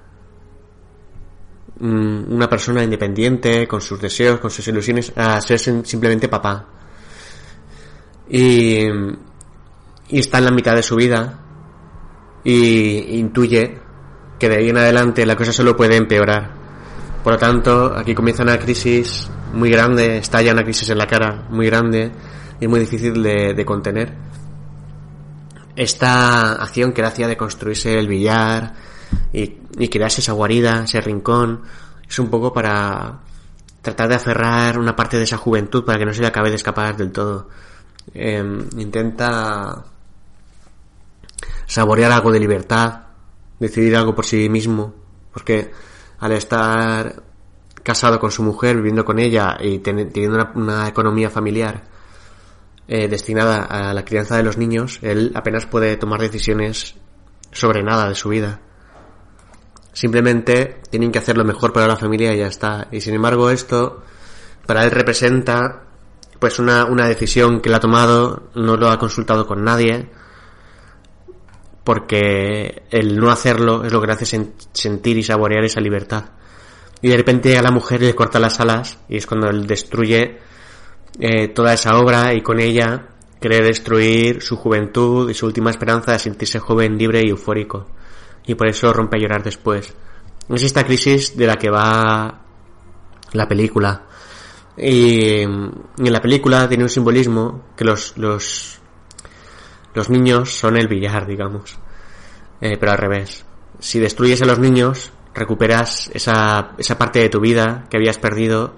mm, 1.81 2.33
una 2.33 2.49
persona 2.49 2.83
independiente, 2.85 3.67
con 3.67 3.81
sus 3.81 4.01
deseos, 4.01 4.41
con 4.41 4.51
sus 4.51 4.67
ilusiones, 4.69 5.13
a 5.17 5.41
ser 5.41 5.59
sim- 5.59 5.85
simplemente 5.85 6.29
papá. 6.29 6.67
Y, 8.29 8.87
está 10.09 10.39
en 10.39 10.45
la 10.45 10.51
mitad 10.51 10.75
de 10.77 10.83
su 10.83 10.95
vida 10.97 11.39
y 12.45 13.19
intuye 13.19 13.79
que 14.39 14.49
de 14.49 14.57
ahí 14.57 14.69
en 14.69 14.77
adelante 14.77 15.25
la 15.25 15.37
cosa 15.37 15.53
solo 15.53 15.77
puede 15.77 15.97
empeorar. 15.97 16.51
Por 17.25 17.35
lo 17.35 17.39
tanto, 17.39 17.95
aquí 17.97 18.15
comienza 18.15 18.43
una 18.43 18.59
crisis 18.59 19.31
muy 19.55 19.71
grande, 19.71 20.19
estalla 20.19 20.53
una 20.53 20.65
crisis 20.65 20.91
en 20.91 20.99
la 20.99 21.07
cara 21.07 21.47
muy 21.51 21.67
grande 21.67 22.11
y 22.61 22.67
muy 22.69 22.81
difícil 22.81 23.23
de 23.23 23.65
contener. 23.65 24.13
Esta 25.75 26.53
acción 26.55 26.93
que 26.93 27.01
él 27.01 27.07
hacía 27.07 27.29
de 27.29 27.37
construirse 27.37 27.99
el 27.99 28.07
billar 28.09 28.75
y, 29.33 29.49
crearse 29.89 30.21
esa 30.21 30.33
guarida, 30.33 30.85
ese 30.85 31.01
rincón, 31.01 31.63
es 32.09 32.19
un 32.19 32.29
poco 32.29 32.53
para 32.53 33.21
tratar 33.81 34.09
de 34.09 34.15
aferrar 34.17 34.79
una 34.79 34.95
parte 34.95 35.17
de 35.17 35.25
esa 35.25 35.39
juventud 35.39 35.85
para 35.85 35.99
que 35.99 36.05
no 36.05 36.13
se 36.13 36.21
le 36.21 36.27
acabe 36.29 36.51
de 36.51 36.57
escapar 36.57 36.97
del 36.97 37.11
todo. 37.11 37.49
Eh, 38.15 38.43
intenta 38.77 39.85
saborear 41.67 42.13
algo 42.13 42.31
de 42.31 42.41
libertad, 42.41 43.01
decidir 43.59 43.97
algo 43.97 44.15
por 44.15 44.27
sí 44.27 44.49
mismo, 44.49 44.95
porque 45.33 45.73
al 46.21 46.33
estar 46.33 47.23
casado 47.83 48.21
con 48.21 48.31
su 48.31 48.43
mujer, 48.43 48.77
viviendo 48.77 49.05
con 49.05 49.19
ella 49.19 49.57
y 49.61 49.79
ten- 49.79 50.13
teniendo 50.13 50.51
una 50.55 50.87
economía 50.87 51.31
familiar 51.31 51.83
eh, 52.89 53.09
destinada 53.09 53.63
a 53.65 53.93
la 53.95 54.05
crianza 54.05 54.37
de 54.37 54.43
los 54.43 54.57
niños, 54.59 54.99
él 55.03 55.33
apenas 55.35 55.67
puede 55.67 55.97
tomar 55.97 56.21
decisiones 56.21 56.97
sobre 57.51 57.83
nada 57.83 58.09
de 58.09 58.15
su 58.15 58.29
vida. 58.29 58.61
Simplemente 59.93 60.81
tienen 60.91 61.13
que 61.13 61.19
hacer 61.19 61.37
lo 61.37 61.45
mejor 61.45 61.73
para 61.73 61.87
la 61.87 61.97
familia 61.97 62.35
y 62.35 62.39
ya 62.39 62.47
está. 62.47 62.89
Y 62.91 63.01
sin 63.01 63.15
embargo 63.15 63.51
esto 63.51 64.03
para 64.67 64.85
él 64.85 64.91
representa 64.91 65.83
pues 66.39 66.59
una, 66.59 66.87
una 66.87 67.07
decisión 67.07 67.61
que 67.61 67.69
él 67.69 67.75
ha 67.75 67.81
tomado, 67.81 68.51
no 68.55 68.77
lo 68.77 68.89
ha 68.89 68.99
consultado 68.99 69.47
con 69.47 69.63
nadie, 69.63 70.11
porque 71.85 72.83
el 72.91 73.19
no 73.19 73.31
hacerlo 73.31 73.85
es 73.85 73.93
lo 73.93 74.01
que 74.01 74.07
le 74.07 74.13
hace 74.13 74.25
sen- 74.25 74.53
sentir 74.73 75.19
y 75.19 75.23
saborear 75.23 75.65
esa 75.65 75.81
libertad. 75.81 76.25
Y 77.01 77.09
de 77.09 77.17
repente 77.17 77.49
llega 77.49 77.63
la 77.63 77.71
mujer 77.71 78.01
le 78.01 78.15
corta 78.15 78.39
las 78.39 78.61
alas 78.61 78.99
y 79.09 79.17
es 79.17 79.27
cuando 79.27 79.49
él 79.49 79.67
destruye 79.67 80.39
eh, 81.19 81.49
toda 81.49 81.75
esa 81.75 81.99
obra 81.99 82.35
y 82.35 82.43
con 82.43 82.61
ella 82.61 83.09
cree 83.41 83.61
destruir 83.61 84.41
su 84.41 84.57
juventud 84.57 85.29
y 85.29 85.35
su 85.35 85.47
última 85.47 85.71
esperanza 85.71 86.13
de 86.13 86.19
sentirse 86.19 86.59
joven, 86.59 86.97
libre 86.97 87.23
y 87.25 87.31
eufórico. 87.31 87.87
Y 88.47 88.55
por 88.55 88.69
eso 88.69 88.93
rompe 88.93 89.17
a 89.17 89.21
llorar 89.21 89.43
después. 89.43 89.93
Es 90.49 90.63
esta 90.63 90.85
crisis 90.85 91.37
de 91.37 91.47
la 91.47 91.57
que 91.57 91.71
va 91.71 92.41
la 93.33 93.49
película. 93.49 94.07
Y, 94.77 95.41
y 95.41 95.45
en 95.45 96.13
la 96.13 96.21
película 96.21 96.69
tiene 96.69 96.85
un 96.85 96.91
simbolismo 96.91 97.67
que 97.77 97.85
los, 97.85 98.17
los, 98.17 98.81
los 99.95 100.11
niños 100.11 100.55
son 100.55 100.77
el 100.77 100.89
billar, 100.89 101.27
digamos. 101.27 101.79
Eh, 102.61 102.77
pero 102.79 102.93
al 102.93 102.99
revés. 102.99 103.45
Si 103.81 103.99
destruyes 103.99 104.41
a 104.43 104.47
los 104.47 104.59
niños, 104.59 105.13
recuperas 105.35 106.11
esa, 106.15 106.73
esa 106.79 106.97
parte 106.97 107.19
de 107.19 107.29
tu 107.29 107.41
vida 107.41 107.87
que 107.91 107.97
habías 107.97 108.19
perdido 108.19 108.75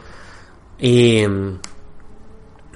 y, 0.79 1.23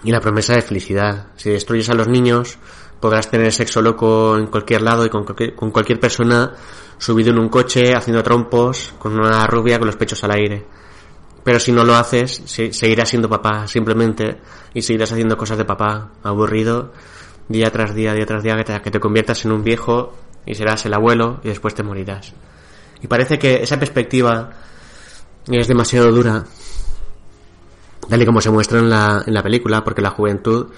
y 0.04 0.10
la 0.10 0.20
promesa 0.20 0.54
de 0.54 0.62
felicidad. 0.62 1.28
Si 1.36 1.50
destruyes 1.50 1.88
a 1.90 1.94
los 1.94 2.08
niños, 2.08 2.58
podrás 3.00 3.30
tener 3.30 3.52
sexo 3.52 3.80
loco 3.82 4.36
en 4.36 4.46
cualquier 4.46 4.82
lado 4.82 5.04
y 5.04 5.10
con 5.10 5.24
cualquier, 5.70 6.00
persona 6.00 6.52
subido 6.98 7.30
en 7.30 7.38
un 7.38 7.48
coche, 7.48 7.94
haciendo 7.94 8.22
trompos, 8.22 8.92
con 8.98 9.12
una 9.18 9.46
rubia 9.46 9.78
con 9.78 9.86
los 9.86 9.96
pechos 9.96 10.22
al 10.24 10.32
aire. 10.32 10.66
Pero 11.44 11.60
si 11.60 11.72
no 11.72 11.84
lo 11.84 11.94
haces, 11.94 12.42
se- 12.44 12.72
seguirás 12.72 13.08
siendo 13.08 13.28
papá 13.28 13.66
simplemente 13.68 14.38
y 14.74 14.82
seguirás 14.82 15.12
haciendo 15.12 15.36
cosas 15.36 15.58
de 15.58 15.64
papá, 15.64 16.10
aburrido, 16.22 16.92
día 17.48 17.70
tras 17.70 17.94
día, 17.94 18.12
día 18.14 18.26
tras 18.26 18.42
día, 18.42 18.56
que 18.56 18.64
te, 18.64 18.80
que 18.82 18.90
te 18.90 19.00
conviertas 19.00 19.44
en 19.44 19.52
un 19.52 19.62
viejo 19.62 20.14
y 20.44 20.54
serás 20.54 20.84
el 20.86 20.94
abuelo 20.94 21.40
y 21.44 21.48
después 21.48 21.74
te 21.74 21.82
morirás. 21.82 22.32
Y 23.00 23.06
parece 23.06 23.38
que 23.38 23.62
esa 23.62 23.78
perspectiva 23.78 24.50
es 25.46 25.68
demasiado 25.68 26.10
dura, 26.10 26.44
tal 28.08 28.22
y 28.22 28.26
como 28.26 28.40
se 28.40 28.50
muestra 28.50 28.78
en 28.78 28.90
la, 28.90 29.22
en 29.26 29.34
la 29.34 29.42
película, 29.42 29.84
porque 29.84 30.02
la 30.02 30.10
juventud 30.10 30.68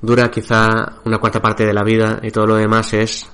dura 0.00 0.30
quizá 0.30 1.00
una 1.04 1.18
cuarta 1.18 1.40
parte 1.40 1.64
de 1.64 1.72
la 1.72 1.82
vida 1.82 2.20
y 2.22 2.30
todo 2.30 2.46
lo 2.46 2.56
demás 2.56 2.92
es 2.92 3.30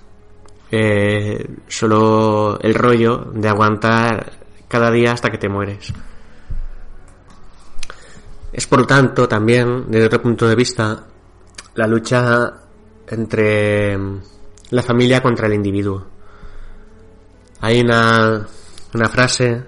eh, 0.71 1.57
solo 1.67 2.59
el 2.61 2.75
rollo 2.75 3.31
de 3.35 3.49
aguantar 3.49 4.33
cada 4.69 4.91
día 4.91 5.13
hasta 5.13 5.31
que 5.31 5.39
te 5.39 5.49
mueres. 5.49 5.93
Es 8.53 8.67
por 8.67 8.81
lo 8.81 8.87
tanto 8.87 9.29
también, 9.29 9.87
desde 9.89 10.07
otro 10.07 10.23
punto 10.23 10.49
de 10.49 10.55
vista, 10.55 11.07
la 11.75 11.87
lucha 11.87 12.53
entre 13.09 13.99
la 14.71 14.83
familia 14.83 15.21
contra 15.21 15.47
el 15.47 15.55
individuo. 15.55 16.07
Hay 17.61 17.81
una, 17.81 18.47
una 18.95 19.09
frase 19.09 19.65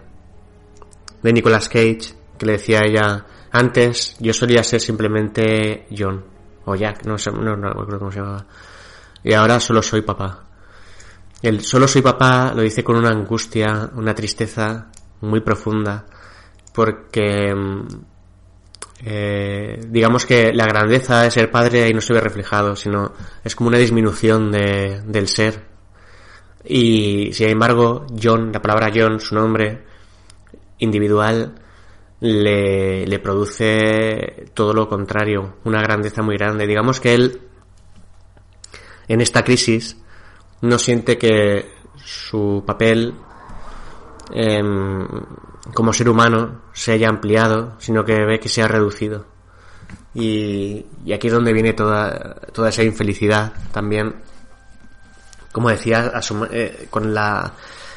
de 1.22 1.32
Nicolas 1.32 1.68
Cage 1.68 2.14
que 2.38 2.46
le 2.46 2.52
decía 2.52 2.80
a 2.80 2.86
ella, 2.86 3.26
antes 3.52 4.16
yo 4.18 4.32
solía 4.32 4.64
ser 4.64 4.80
simplemente 4.80 5.86
John, 5.96 6.24
o 6.64 6.74
Jack, 6.74 7.04
no 7.04 7.18
sé, 7.18 7.30
no, 7.30 7.56
no 7.56 7.68
recuerdo 7.68 7.98
cómo 7.98 8.10
se 8.10 8.20
llamaba. 8.20 8.46
y 9.22 9.32
ahora 9.34 9.60
solo 9.60 9.82
soy 9.82 10.02
papá. 10.02 10.44
El 11.42 11.60
solo 11.62 11.86
soy 11.86 12.02
papá 12.02 12.52
lo 12.54 12.62
dice 12.62 12.82
con 12.82 12.96
una 12.96 13.10
angustia, 13.10 13.90
una 13.94 14.14
tristeza 14.14 14.88
muy 15.20 15.40
profunda, 15.40 16.06
porque 16.72 17.54
mm, 17.54 17.86
eh, 19.04 19.80
digamos 19.88 20.24
que 20.24 20.52
la 20.54 20.64
grandeza 20.66 21.22
de 21.22 21.30
ser 21.30 21.50
padre 21.50 21.82
ahí 21.82 21.92
no 21.92 22.00
se 22.00 22.14
ve 22.14 22.20
reflejado, 22.20 22.74
sino 22.74 23.12
es 23.44 23.54
como 23.54 23.68
una 23.68 23.78
disminución 23.78 24.50
de, 24.50 25.02
del 25.04 25.28
ser. 25.28 25.62
Y 26.64 27.32
sin 27.32 27.48
embargo, 27.50 28.06
John, 28.20 28.52
la 28.52 28.62
palabra 28.62 28.90
John, 28.94 29.20
su 29.20 29.34
nombre 29.34 29.84
individual, 30.78 31.54
le, 32.22 33.04
le 33.04 33.18
produce 33.18 34.46
todo 34.54 34.72
lo 34.72 34.88
contrario, 34.88 35.56
una 35.64 35.82
grandeza 35.82 36.22
muy 36.22 36.36
grande. 36.36 36.68
Digamos 36.68 37.00
que 37.00 37.14
él, 37.14 37.40
en 39.08 39.20
esta 39.20 39.42
crisis, 39.42 39.96
no 40.60 40.78
siente 40.78 41.18
que 41.18 41.68
su 41.96 42.62
papel 42.64 43.14
em, 44.32 45.04
como 45.74 45.92
ser 45.92 46.08
humano 46.08 46.62
se 46.72 46.92
haya 46.92 47.08
ampliado, 47.08 47.74
sino 47.78 48.04
que 48.04 48.24
ve 48.24 48.38
que 48.38 48.48
se 48.48 48.62
ha 48.62 48.68
reducido. 48.68 49.26
Y, 50.14 50.86
y 51.04 51.12
aquí 51.12 51.26
es 51.26 51.32
donde 51.32 51.52
viene 51.52 51.72
toda, 51.72 52.36
toda 52.52 52.68
esa 52.68 52.84
infelicidad 52.84 53.52
también. 53.72 54.14
Como 55.50 55.70
decía, 55.70 56.12
eh, 56.52 56.86
con 56.88 57.12
la 57.12 57.52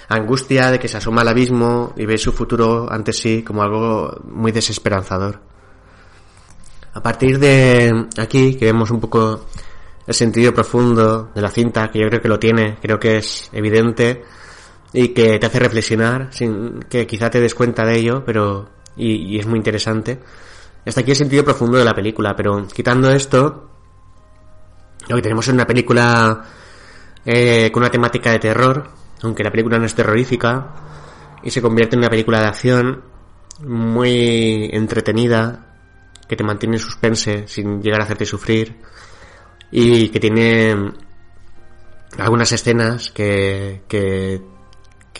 angustia 0.08 0.72
de 0.72 0.80
que 0.80 0.88
se 0.88 0.98
asoma 0.98 1.22
al 1.22 1.30
abismo 1.30 1.94
y 1.98 2.06
ve 2.06 2.18
su 2.18 2.32
futuro 2.32 2.92
ante 2.92 3.14
sí 3.14 3.44
como 3.44 3.64
algo 3.64 4.22
muy 4.26 4.52
desesperanzador. 4.52 5.42
A 6.94 7.02
partir 7.02 7.40
de 7.40 8.08
aquí, 8.18 8.56
que 8.56 8.66
vemos 8.66 8.90
un 8.92 9.02
poco 9.02 9.46
el 10.08 10.14
sentido 10.14 10.54
profundo 10.54 11.32
de 11.34 11.42
la 11.42 11.50
cinta, 11.50 11.90
que 11.92 12.00
yo 12.00 12.08
creo 12.08 12.22
que 12.22 12.30
lo 12.30 12.40
tiene, 12.40 12.78
creo 12.82 13.00
que 13.00 13.18
es 13.18 13.50
evidente 13.52 14.24
y 14.94 15.10
que 15.10 15.40
te 15.40 15.46
hace 15.46 15.60
reflexionar 15.60 16.30
sin 16.32 16.80
que 16.84 17.06
quizá 17.06 17.30
te 17.30 17.42
des 17.42 17.54
cuenta 17.54 17.86
de 17.86 17.98
ello, 17.98 18.24
pero 18.26 18.70
y, 18.96 19.38
es 19.38 19.46
muy 19.46 19.58
interesante. 19.58 20.20
Hasta 20.86 21.02
aquí 21.02 21.12
el 21.12 21.18
sentido 21.18 21.44
profundo 21.44 21.78
de 21.78 21.84
la 21.84 21.94
película, 21.94 22.36
pero 22.36 22.66
quitando 22.68 23.10
esto, 23.12 23.70
lo 25.08 25.16
que 25.16 25.22
tenemos 25.22 25.48
es 25.48 25.54
una 25.54 25.66
película 25.66 26.44
eh, 27.26 27.72
con 27.72 27.84
una 27.84 27.92
temática 27.92 28.32
de 28.32 28.40
terror, 28.40 28.90
aunque 29.26 29.44
la 29.44 29.52
película 29.52 29.78
no 29.78 29.86
es 29.86 29.96
terrorífica, 29.96 30.74
y 31.44 31.52
se 31.52 31.62
convierte 31.62 31.96
en 31.96 32.00
una 32.00 32.10
película 32.10 32.40
de 32.40 32.48
acción 32.48 33.04
muy 33.64 34.70
entretenida, 34.72 35.74
que 36.28 36.36
te 36.36 36.44
mantiene 36.44 36.78
en 36.78 36.82
suspense 36.82 37.48
sin 37.48 37.82
llegar 37.82 38.02
a 38.02 38.06
hacerte 38.06 38.26
sufrir, 38.26 38.76
y 39.72 40.10
que 40.10 40.20
tiene 40.20 40.94
algunas 42.18 42.52
escenas 42.52 43.12
que, 43.12 43.82
que, 43.88 44.42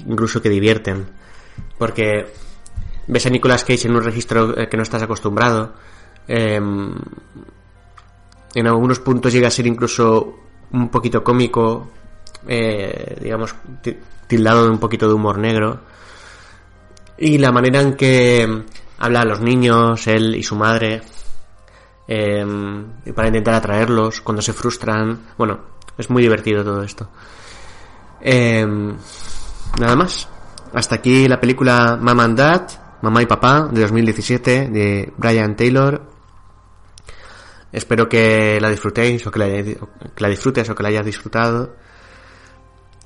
incluso 0.08 0.42
que 0.42 0.50
divierten, 0.50 1.08
porque 1.78 2.26
ves 3.08 3.26
a 3.26 3.30
Nicolas 3.30 3.64
Cage 3.64 3.88
en 3.88 3.96
un 3.96 4.04
registro 4.04 4.58
eh, 4.58 4.68
que 4.70 4.78
no 4.78 4.84
estás 4.84 5.02
acostumbrado, 5.02 5.74
em, 6.28 6.96
en 8.56 8.68
algunos 8.68 9.00
puntos 9.00 9.34
llega 9.34 9.48
a 9.48 9.52
ser 9.52 9.68
incluso 9.68 10.40
un 10.72 10.90
poquito 10.90 11.24
cómico, 11.24 11.92
eh, 12.48 13.18
digamos, 13.22 13.56
ti- 13.82 13.98
tildado 14.28 14.66
de 14.66 14.70
un 14.72 14.80
poquito 14.80 15.08
de 15.08 15.14
humor 15.14 15.38
negro. 15.38 15.80
Y 17.18 17.38
la 17.38 17.52
manera 17.52 17.82
en 17.82 17.94
que 17.96 18.64
habla 19.00 19.22
a 19.22 19.26
los 19.26 19.40
niños, 19.42 20.06
él 20.08 20.36
y 20.36 20.44
su 20.44 20.56
madre, 20.56 21.02
eh, 22.08 22.46
para 23.16 23.28
intentar 23.30 23.54
atraerlos 23.56 24.22
cuando 24.22 24.42
se 24.42 24.54
frustran. 24.54 25.20
Bueno, 25.38 25.60
es 25.98 26.10
muy 26.10 26.22
divertido 26.22 26.64
todo 26.64 26.84
esto. 26.84 27.10
Eh, 28.22 28.66
nada 29.80 29.96
más. 29.96 30.28
Hasta 30.74 30.96
aquí 30.96 31.28
la 31.28 31.40
película 31.40 31.98
Mama 32.02 32.24
and 32.26 32.38
Dad, 32.38 32.68
Mamá 33.02 33.22
y 33.22 33.26
Papá, 33.28 33.70
de 33.72 33.82
2017, 33.82 34.68
de 34.70 35.14
Brian 35.16 35.56
Taylor. 35.56 36.02
Espero 37.72 38.08
que 38.08 38.60
la 38.62 38.70
disfrutéis 38.70 39.26
o 39.28 39.32
que 39.32 39.40
la, 39.40 39.46
que 39.48 39.78
la 40.20 40.30
disfrutes 40.30 40.70
o 40.70 40.76
que 40.76 40.84
la 40.84 40.90
hayas 40.90 41.06
disfrutado. 41.06 41.76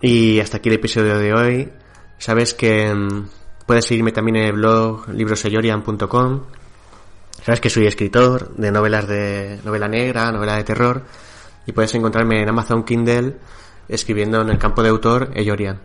Y 0.01 0.39
hasta 0.39 0.57
aquí 0.57 0.69
el 0.69 0.75
episodio 0.75 1.17
de 1.17 1.33
hoy. 1.33 1.69
Sabes 2.17 2.53
que 2.53 2.93
mm, 2.93 3.27
puedes 3.65 3.85
seguirme 3.85 4.11
también 4.11 4.37
en 4.37 4.45
el 4.45 4.53
blog 4.53 5.09
librosellorian.com. 5.09 6.43
Sabes 7.43 7.59
que 7.59 7.69
soy 7.69 7.87
escritor 7.87 8.55
de 8.55 8.71
novelas 8.71 9.07
de 9.07 9.59
novela 9.63 9.87
negra, 9.87 10.31
novela 10.31 10.55
de 10.55 10.63
terror. 10.63 11.03
Y 11.65 11.71
puedes 11.71 11.93
encontrarme 11.95 12.41
en 12.41 12.49
Amazon 12.49 12.83
Kindle 12.83 13.37
escribiendo 13.87 14.41
en 14.41 14.49
el 14.49 14.57
campo 14.57 14.83
de 14.83 14.89
autor 14.89 15.31
Eyorian. 15.33 15.79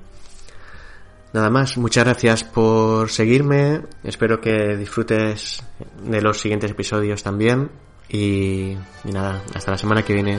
Nada 1.32 1.50
más, 1.50 1.76
muchas 1.78 2.04
gracias 2.04 2.44
por 2.44 3.10
seguirme. 3.10 3.82
Espero 4.04 4.40
que 4.40 4.76
disfrutes 4.76 5.64
de 6.04 6.22
los 6.22 6.40
siguientes 6.40 6.70
episodios 6.70 7.24
también. 7.24 7.70
Y, 8.08 8.76
y 9.04 9.12
nada, 9.12 9.42
hasta 9.52 9.72
la 9.72 9.78
semana 9.78 10.02
que 10.02 10.14
viene. 10.14 10.38